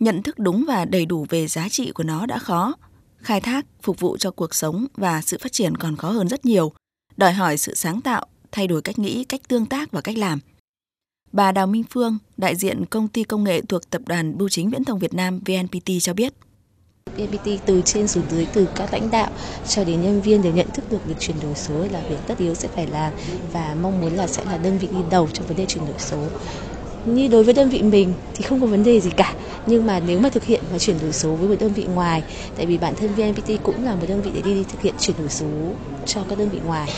Nhận 0.00 0.22
thức 0.22 0.38
đúng 0.38 0.64
và 0.68 0.84
đầy 0.84 1.06
đủ 1.06 1.26
về 1.28 1.46
giá 1.46 1.68
trị 1.68 1.92
của 1.94 2.02
nó 2.02 2.26
đã 2.26 2.38
khó. 2.38 2.74
Khai 3.16 3.40
thác, 3.40 3.66
phục 3.82 4.00
vụ 4.00 4.16
cho 4.16 4.30
cuộc 4.30 4.54
sống 4.54 4.86
và 4.94 5.22
sự 5.22 5.38
phát 5.40 5.52
triển 5.52 5.76
còn 5.76 5.96
khó 5.96 6.10
hơn 6.10 6.28
rất 6.28 6.44
nhiều, 6.44 6.72
đòi 7.16 7.32
hỏi 7.32 7.58
sự 7.58 7.74
sáng 7.74 8.00
tạo, 8.00 8.26
thay 8.52 8.66
đổi 8.66 8.82
cách 8.82 8.98
nghĩ, 8.98 9.24
cách 9.24 9.48
tương 9.48 9.66
tác 9.66 9.90
và 9.90 10.00
cách 10.00 10.18
làm. 10.18 10.38
Bà 11.32 11.52
Đào 11.52 11.66
Minh 11.66 11.84
Phương, 11.90 12.18
đại 12.36 12.56
diện 12.56 12.84
công 12.86 13.08
ty 13.08 13.24
công 13.24 13.44
nghệ 13.44 13.60
thuộc 13.60 13.90
tập 13.90 14.02
đoàn 14.06 14.38
Bưu 14.38 14.48
chính 14.48 14.70
Viễn 14.70 14.84
thông 14.84 14.98
Việt 14.98 15.14
Nam 15.14 15.38
VNPT 15.38 15.90
cho 16.00 16.14
biết. 16.14 16.32
VNPT 17.16 17.66
từ 17.66 17.82
trên 17.84 18.08
xuống 18.08 18.24
dưới 18.30 18.46
từ 18.52 18.68
các 18.74 18.92
lãnh 18.92 19.10
đạo 19.10 19.30
cho 19.68 19.84
đến 19.84 20.02
nhân 20.02 20.20
viên 20.20 20.42
đều 20.42 20.52
nhận 20.52 20.70
thức 20.74 20.84
được 20.90 21.04
việc 21.06 21.14
chuyển 21.18 21.36
đổi 21.42 21.54
số 21.54 21.74
là 21.90 22.00
việc 22.08 22.16
tất 22.26 22.38
yếu 22.38 22.54
sẽ 22.54 22.68
phải 22.68 22.86
làm 22.86 23.12
và 23.52 23.76
mong 23.82 24.00
muốn 24.00 24.12
là 24.12 24.26
sẽ 24.26 24.44
là 24.44 24.56
đơn 24.58 24.78
vị 24.78 24.88
đi 24.92 24.98
đầu 25.10 25.28
trong 25.32 25.46
vấn 25.46 25.56
đề 25.56 25.66
chuyển 25.66 25.86
đổi 25.86 25.94
số. 25.98 26.18
Như 27.04 27.28
đối 27.28 27.44
với 27.44 27.54
đơn 27.54 27.68
vị 27.68 27.82
mình 27.82 28.14
thì 28.34 28.42
không 28.42 28.60
có 28.60 28.66
vấn 28.66 28.84
đề 28.84 29.00
gì 29.00 29.10
cả, 29.16 29.34
nhưng 29.66 29.86
mà 29.86 30.00
nếu 30.06 30.20
mà 30.20 30.28
thực 30.28 30.44
hiện 30.44 30.60
và 30.72 30.78
chuyển 30.78 30.98
đổi 31.02 31.12
số 31.12 31.34
với 31.34 31.48
một 31.48 31.54
đơn 31.60 31.72
vị 31.72 31.84
ngoài, 31.84 32.22
tại 32.56 32.66
vì 32.66 32.78
bản 32.78 32.94
thân 32.94 33.14
VNPT 33.14 33.62
cũng 33.62 33.84
là 33.84 33.94
một 33.94 34.06
đơn 34.08 34.22
vị 34.22 34.30
để 34.34 34.40
đi, 34.42 34.54
đi 34.54 34.64
thực 34.72 34.82
hiện 34.82 34.94
chuyển 35.00 35.16
đổi 35.18 35.28
số 35.28 35.46
cho 36.06 36.20
các 36.28 36.38
đơn 36.38 36.48
vị 36.48 36.58
ngoài, 36.64 36.88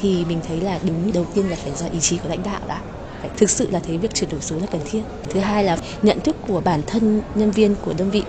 thì 0.00 0.24
mình 0.28 0.40
thấy 0.48 0.60
là 0.60 0.78
đúng 0.82 1.12
đầu 1.12 1.26
tiên 1.34 1.48
là 1.50 1.56
phải 1.56 1.72
do 1.76 1.86
ý 1.92 2.00
chí 2.00 2.18
của 2.18 2.28
lãnh 2.28 2.42
đạo 2.42 2.60
đã 2.68 2.80
phải 3.20 3.30
thực 3.36 3.50
sự 3.50 3.70
là 3.70 3.80
thấy 3.80 3.98
việc 3.98 4.14
chuyển 4.14 4.30
đổi 4.30 4.40
số 4.40 4.56
là 4.56 4.66
cần 4.66 4.80
thiết 4.90 5.02
thứ 5.30 5.40
hai 5.40 5.64
là 5.64 5.76
nhận 6.02 6.20
thức 6.20 6.36
của 6.46 6.60
bản 6.60 6.82
thân 6.86 7.22
nhân 7.34 7.50
viên 7.50 7.74
của 7.74 7.92
đơn 7.98 8.10
vị 8.10 8.22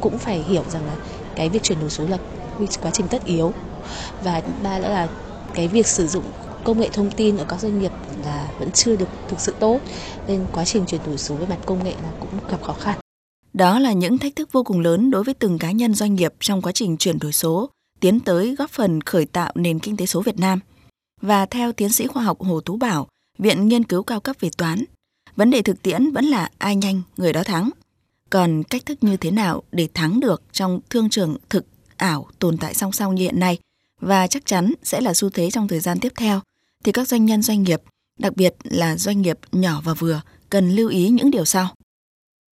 cũng 0.00 0.18
phải 0.18 0.42
hiểu 0.42 0.64
rằng 0.70 0.86
là 0.86 0.96
cái 1.36 1.48
việc 1.48 1.62
chuyển 1.62 1.80
đổi 1.80 1.90
số 1.90 2.04
là 2.08 2.18
quá 2.82 2.90
trình 2.90 3.08
tất 3.08 3.24
yếu 3.24 3.52
và 4.24 4.42
ba 4.62 4.78
nữa 4.78 4.88
là 4.88 5.08
cái 5.54 5.68
việc 5.68 5.86
sử 5.86 6.06
dụng 6.06 6.24
công 6.64 6.80
nghệ 6.80 6.88
thông 6.92 7.10
tin 7.10 7.36
ở 7.36 7.44
các 7.48 7.60
doanh 7.60 7.78
nghiệp 7.78 7.92
là 8.24 8.48
vẫn 8.58 8.70
chưa 8.72 8.96
được 8.96 9.08
thực 9.28 9.40
sự 9.40 9.54
tốt 9.60 9.80
nên 10.26 10.46
quá 10.52 10.64
trình 10.64 10.84
chuyển 10.86 11.00
đổi 11.06 11.18
số 11.18 11.34
về 11.34 11.46
mặt 11.46 11.58
công 11.66 11.84
nghệ 11.84 11.94
là 12.02 12.12
cũng 12.20 12.30
gặp 12.50 12.62
khó 12.62 12.72
khăn. 12.72 12.98
Đó 13.52 13.78
là 13.78 13.92
những 13.92 14.18
thách 14.18 14.36
thức 14.36 14.52
vô 14.52 14.62
cùng 14.62 14.80
lớn 14.80 15.10
đối 15.10 15.24
với 15.24 15.34
từng 15.34 15.58
cá 15.58 15.70
nhân 15.70 15.94
doanh 15.94 16.14
nghiệp 16.14 16.34
trong 16.40 16.62
quá 16.62 16.72
trình 16.72 16.96
chuyển 16.96 17.18
đổi 17.18 17.32
số, 17.32 17.70
tiến 18.00 18.20
tới 18.20 18.54
góp 18.54 18.70
phần 18.70 19.00
khởi 19.00 19.26
tạo 19.26 19.52
nền 19.54 19.78
kinh 19.78 19.96
tế 19.96 20.06
số 20.06 20.20
Việt 20.20 20.38
Nam. 20.38 20.60
Và 21.22 21.46
theo 21.46 21.72
tiến 21.72 21.92
sĩ 21.92 22.06
khoa 22.06 22.22
học 22.22 22.40
Hồ 22.40 22.60
Tú 22.60 22.76
Bảo, 22.76 23.08
Viện 23.38 23.68
Nghiên 23.68 23.84
cứu 23.84 24.02
cao 24.02 24.20
cấp 24.20 24.36
về 24.40 24.50
toán, 24.58 24.84
vấn 25.36 25.50
đề 25.50 25.62
thực 25.62 25.82
tiễn 25.82 26.12
vẫn 26.12 26.24
là 26.24 26.50
ai 26.58 26.76
nhanh 26.76 27.02
người 27.16 27.32
đó 27.32 27.42
thắng. 27.42 27.70
Còn 28.30 28.62
cách 28.62 28.82
thức 28.86 28.98
như 29.00 29.16
thế 29.16 29.30
nào 29.30 29.62
để 29.72 29.88
thắng 29.94 30.20
được 30.20 30.42
trong 30.52 30.80
thương 30.90 31.08
trường 31.08 31.36
thực 31.50 31.66
ảo 31.96 32.26
tồn 32.38 32.56
tại 32.56 32.74
song 32.74 32.92
song 32.92 33.14
như 33.14 33.22
hiện 33.22 33.40
nay 33.40 33.58
và 34.00 34.26
chắc 34.26 34.46
chắn 34.46 34.72
sẽ 34.82 35.00
là 35.00 35.14
xu 35.14 35.30
thế 35.30 35.50
trong 35.50 35.68
thời 35.68 35.80
gian 35.80 35.98
tiếp 36.00 36.12
theo 36.16 36.40
thì 36.84 36.92
các 36.92 37.08
doanh 37.08 37.24
nhân 37.24 37.42
doanh 37.42 37.62
nghiệp, 37.62 37.80
đặc 38.18 38.32
biệt 38.36 38.54
là 38.64 38.96
doanh 38.96 39.22
nghiệp 39.22 39.38
nhỏ 39.52 39.80
và 39.84 39.94
vừa 39.94 40.20
cần 40.50 40.70
lưu 40.70 40.88
ý 40.88 41.08
những 41.08 41.30
điều 41.30 41.44
sau. 41.44 41.68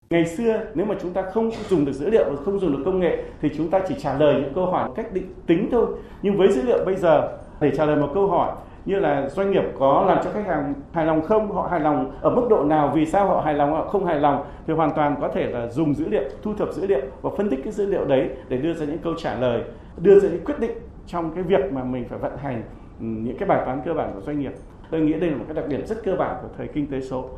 Ngày 0.10 0.25
xưa 0.38 0.60
nếu 0.75 0.86
mà 0.86 0.96
chúng 1.01 1.13
ta 1.13 1.24
không 1.34 1.51
dùng 1.69 1.86
được 1.86 1.93
dữ 1.93 2.10
liệu 2.10 2.24
và 2.29 2.43
không 2.46 2.60
dùng 2.60 2.72
được 2.72 2.81
công 2.86 3.00
nghệ 3.00 3.24
thì 3.41 3.50
chúng 3.57 3.69
ta 3.69 3.79
chỉ 3.90 3.96
trả 4.01 4.18
lời 4.18 4.42
những 4.42 4.53
câu 4.55 4.66
hỏi 4.66 4.90
cách 4.96 5.13
định 5.13 5.33
tính 5.48 5.70
thôi. 5.72 5.87
Nhưng 6.22 6.37
với 6.37 6.51
dữ 6.51 6.61
liệu 6.61 6.85
bây 6.85 6.96
giờ 6.96 7.37
để 7.61 7.72
trả 7.77 7.85
lời 7.85 7.96
một 7.96 8.11
câu 8.13 8.27
hỏi 8.27 8.55
như 8.87 9.00
là 9.00 9.29
doanh 9.29 9.51
nghiệp 9.51 9.63
có 9.79 10.05
làm 10.07 10.23
cho 10.23 10.31
khách 10.31 10.45
hàng 10.45 10.73
hài 10.91 11.05
lòng 11.05 11.21
không? 11.21 11.51
Họ 11.51 11.67
hài 11.71 11.79
lòng 11.79 12.11
ở 12.21 12.29
mức 12.29 12.47
độ 12.50 12.63
nào? 12.63 12.91
Vì 12.95 13.05
sao 13.05 13.27
họ 13.27 13.41
hài 13.41 13.53
lòng, 13.53 13.71
họ 13.71 13.85
không 13.87 14.05
hài 14.05 14.19
lòng? 14.19 14.45
Thì 14.67 14.73
hoàn 14.73 14.91
toàn 14.95 15.15
có 15.21 15.27
thể 15.27 15.45
là 15.45 15.67
dùng 15.67 15.93
dữ 15.93 16.07
liệu, 16.09 16.23
thu 16.43 16.53
thập 16.53 16.73
dữ 16.73 16.87
liệu 16.87 17.01
và 17.21 17.29
phân 17.37 17.50
tích 17.50 17.59
cái 17.63 17.73
dữ 17.73 17.85
liệu 17.85 18.05
đấy 18.05 18.29
để 18.50 18.57
đưa 18.57 18.73
ra 18.73 18.85
những 18.85 18.97
câu 18.97 19.13
trả 19.17 19.39
lời, 19.39 19.63
đưa 19.97 20.19
ra 20.19 20.29
những 20.29 20.45
quyết 20.45 20.59
định 20.59 20.71
trong 21.07 21.31
cái 21.35 21.43
việc 21.43 21.73
mà 21.73 21.83
mình 21.83 22.05
phải 22.09 22.19
vận 22.19 22.37
hành 22.37 22.63
ừ, 23.00 23.05
những 23.05 23.37
cái 23.37 23.50
bài 23.50 23.61
toán 23.65 23.81
cơ 23.85 23.93
bản 23.93 24.11
của 24.13 24.21
doanh 24.21 24.39
nghiệp. 24.39 24.51
Tôi 24.91 25.01
nghĩ 25.01 25.13
đây 25.13 25.29
là 25.29 25.37
một 25.37 25.45
cái 25.47 25.55
đặc 25.55 25.67
điểm 25.67 25.85
rất 25.85 26.03
cơ 26.03 26.15
bản 26.15 26.35
của 26.41 26.47
thời 26.57 26.67
kinh 26.67 26.87
tế 26.87 27.01
số. 27.01 27.29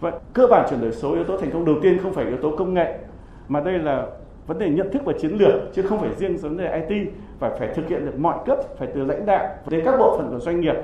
Vậy 0.00 0.12
cơ 0.32 0.46
bản 0.50 0.66
chuyển 0.70 0.80
đổi 0.80 0.92
số, 0.92 1.14
yếu 1.14 1.24
tố 1.24 1.36
thành 1.36 1.50
công 1.50 1.64
đầu 1.64 1.76
tiên 1.82 1.98
không 2.02 2.12
phải 2.12 2.24
yếu 2.24 2.36
tố 2.36 2.56
công 2.56 2.74
nghệ, 2.74 2.98
mà 3.48 3.60
đây 3.60 3.78
là 3.78 4.06
vấn 4.46 4.58
đề 4.58 4.68
nhận 4.68 4.92
thức 4.92 5.02
và 5.04 5.12
chiến 5.20 5.36
lược, 5.38 5.74
chứ 5.74 5.82
không 5.82 6.00
phải 6.00 6.14
riêng 6.14 6.36
vấn 6.36 6.56
đề 6.56 6.84
IT 6.88 7.08
phải 7.50 7.58
phải 7.58 7.74
thực 7.74 7.88
hiện 7.88 8.06
được 8.06 8.18
mọi 8.18 8.38
cấp 8.46 8.58
phải 8.78 8.88
từ 8.94 9.04
lãnh 9.04 9.26
đạo 9.26 9.48
đến 9.68 9.84
các 9.84 9.94
bộ 9.98 10.18
phận 10.18 10.30
của 10.30 10.40
doanh 10.40 10.60
nghiệp 10.60 10.74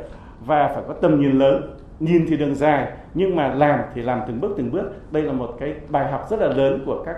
và 0.46 0.70
phải 0.74 0.82
có 0.88 0.94
tầm 0.94 1.20
nhìn 1.20 1.38
lớn 1.38 1.76
nhìn 2.00 2.26
thì 2.28 2.36
đường 2.36 2.54
dài 2.54 2.92
nhưng 3.14 3.36
mà 3.36 3.54
làm 3.54 3.80
thì 3.94 4.02
làm 4.02 4.20
từng 4.26 4.40
bước 4.40 4.54
từng 4.56 4.70
bước 4.70 5.12
đây 5.12 5.22
là 5.22 5.32
một 5.32 5.56
cái 5.60 5.74
bài 5.88 6.12
học 6.12 6.26
rất 6.30 6.40
là 6.40 6.48
lớn 6.48 6.82
của 6.86 7.02
các 7.06 7.16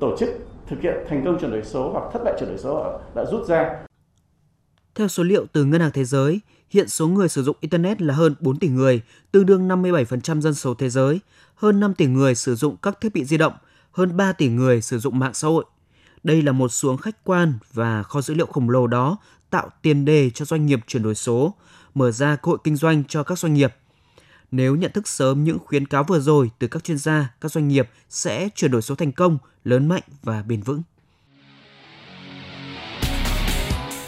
tổ 0.00 0.16
chức 0.16 0.28
thực 0.66 0.80
hiện 0.80 0.94
thành 1.08 1.22
công 1.24 1.38
chuyển 1.40 1.50
đổi 1.50 1.62
số 1.62 1.90
hoặc 1.92 2.04
thất 2.12 2.24
bại 2.24 2.34
chuyển 2.38 2.48
đổi 2.48 2.58
số 2.58 2.98
đã 3.14 3.24
rút 3.24 3.46
ra 3.46 3.70
theo 4.94 5.08
số 5.08 5.22
liệu 5.22 5.46
từ 5.52 5.64
Ngân 5.64 5.80
hàng 5.80 5.90
Thế 5.94 6.04
giới, 6.04 6.40
hiện 6.70 6.88
số 6.88 7.08
người 7.08 7.28
sử 7.28 7.42
dụng 7.42 7.56
Internet 7.60 8.02
là 8.02 8.14
hơn 8.14 8.34
4 8.40 8.58
tỷ 8.58 8.68
người, 8.68 9.02
tương 9.32 9.46
đương 9.46 9.68
57% 9.68 10.40
dân 10.40 10.54
số 10.54 10.74
thế 10.74 10.90
giới, 10.90 11.20
hơn 11.54 11.80
5 11.80 11.94
tỷ 11.94 12.06
người 12.06 12.34
sử 12.34 12.54
dụng 12.54 12.76
các 12.82 13.00
thiết 13.00 13.14
bị 13.14 13.24
di 13.24 13.36
động, 13.36 13.52
hơn 13.92 14.16
3 14.16 14.32
tỷ 14.32 14.48
người 14.48 14.80
sử 14.80 14.98
dụng 14.98 15.18
mạng 15.18 15.34
xã 15.34 15.48
hội. 15.48 15.64
Đây 16.22 16.42
là 16.42 16.52
một 16.52 16.68
xuống 16.68 16.96
khách 16.96 17.24
quan 17.24 17.54
và 17.72 18.02
kho 18.02 18.20
dữ 18.20 18.34
liệu 18.34 18.46
khổng 18.46 18.70
lồ 18.70 18.86
đó 18.86 19.16
tạo 19.50 19.70
tiền 19.82 20.04
đề 20.04 20.30
cho 20.30 20.44
doanh 20.44 20.66
nghiệp 20.66 20.80
chuyển 20.86 21.02
đổi 21.02 21.14
số, 21.14 21.54
mở 21.94 22.10
ra 22.10 22.36
cơ 22.36 22.50
hội 22.50 22.58
kinh 22.64 22.76
doanh 22.76 23.04
cho 23.04 23.22
các 23.22 23.38
doanh 23.38 23.54
nghiệp. 23.54 23.74
Nếu 24.50 24.76
nhận 24.76 24.92
thức 24.92 25.08
sớm 25.08 25.44
những 25.44 25.58
khuyến 25.58 25.86
cáo 25.86 26.04
vừa 26.04 26.20
rồi 26.20 26.50
từ 26.58 26.68
các 26.68 26.84
chuyên 26.84 26.98
gia, 26.98 27.34
các 27.40 27.52
doanh 27.52 27.68
nghiệp 27.68 27.90
sẽ 28.08 28.48
chuyển 28.54 28.70
đổi 28.70 28.82
số 28.82 28.94
thành 28.94 29.12
công, 29.12 29.38
lớn 29.64 29.88
mạnh 29.88 30.02
và 30.22 30.42
bền 30.42 30.62
vững. 30.62 30.82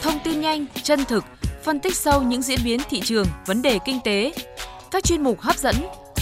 Thông 0.01 0.19
tin 0.23 0.41
nhanh, 0.41 0.65
chân 0.83 0.99
thực, 1.07 1.23
phân 1.63 1.79
tích 1.79 1.95
sâu 1.95 2.23
những 2.23 2.41
diễn 2.41 2.59
biến 2.63 2.79
thị 2.89 3.01
trường, 3.03 3.27
vấn 3.45 3.61
đề 3.61 3.79
kinh 3.85 3.99
tế. 4.05 4.33
Các 4.91 5.03
chuyên 5.03 5.23
mục 5.23 5.41
hấp 5.41 5.57
dẫn, 5.57 5.75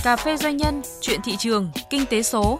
cà 0.04 0.16
phê 0.16 0.38
doanh 0.38 0.58
nhân, 0.58 0.82
chuyện 1.02 1.20
thị 1.24 1.36
trường, 1.40 1.72
kinh 1.90 2.06
tế 2.10 2.24
số, 2.24 2.60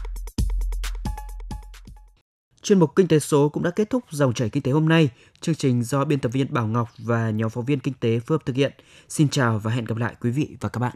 Chuyên 2.63 2.79
mục 2.79 2.95
Kinh 2.95 3.07
tế 3.07 3.19
số 3.19 3.49
cũng 3.49 3.63
đã 3.63 3.71
kết 3.71 3.89
thúc 3.89 4.03
dòng 4.09 4.33
chảy 4.33 4.49
kinh 4.49 4.63
tế 4.63 4.71
hôm 4.71 4.89
nay. 4.89 5.09
Chương 5.41 5.55
trình 5.55 5.83
do 5.83 6.05
biên 6.05 6.19
tập 6.19 6.29
viên 6.29 6.53
Bảo 6.53 6.67
Ngọc 6.67 6.89
và 6.97 7.29
nhóm 7.29 7.49
phóng 7.49 7.65
viên 7.65 7.79
kinh 7.79 7.93
tế 7.99 8.19
phối 8.19 8.37
hợp 8.37 8.45
thực 8.45 8.55
hiện. 8.55 8.73
Xin 9.09 9.29
chào 9.29 9.59
và 9.59 9.71
hẹn 9.71 9.85
gặp 9.85 9.97
lại 9.97 10.15
quý 10.21 10.31
vị 10.31 10.57
và 10.59 10.69
các 10.69 10.79
bạn. 10.79 10.93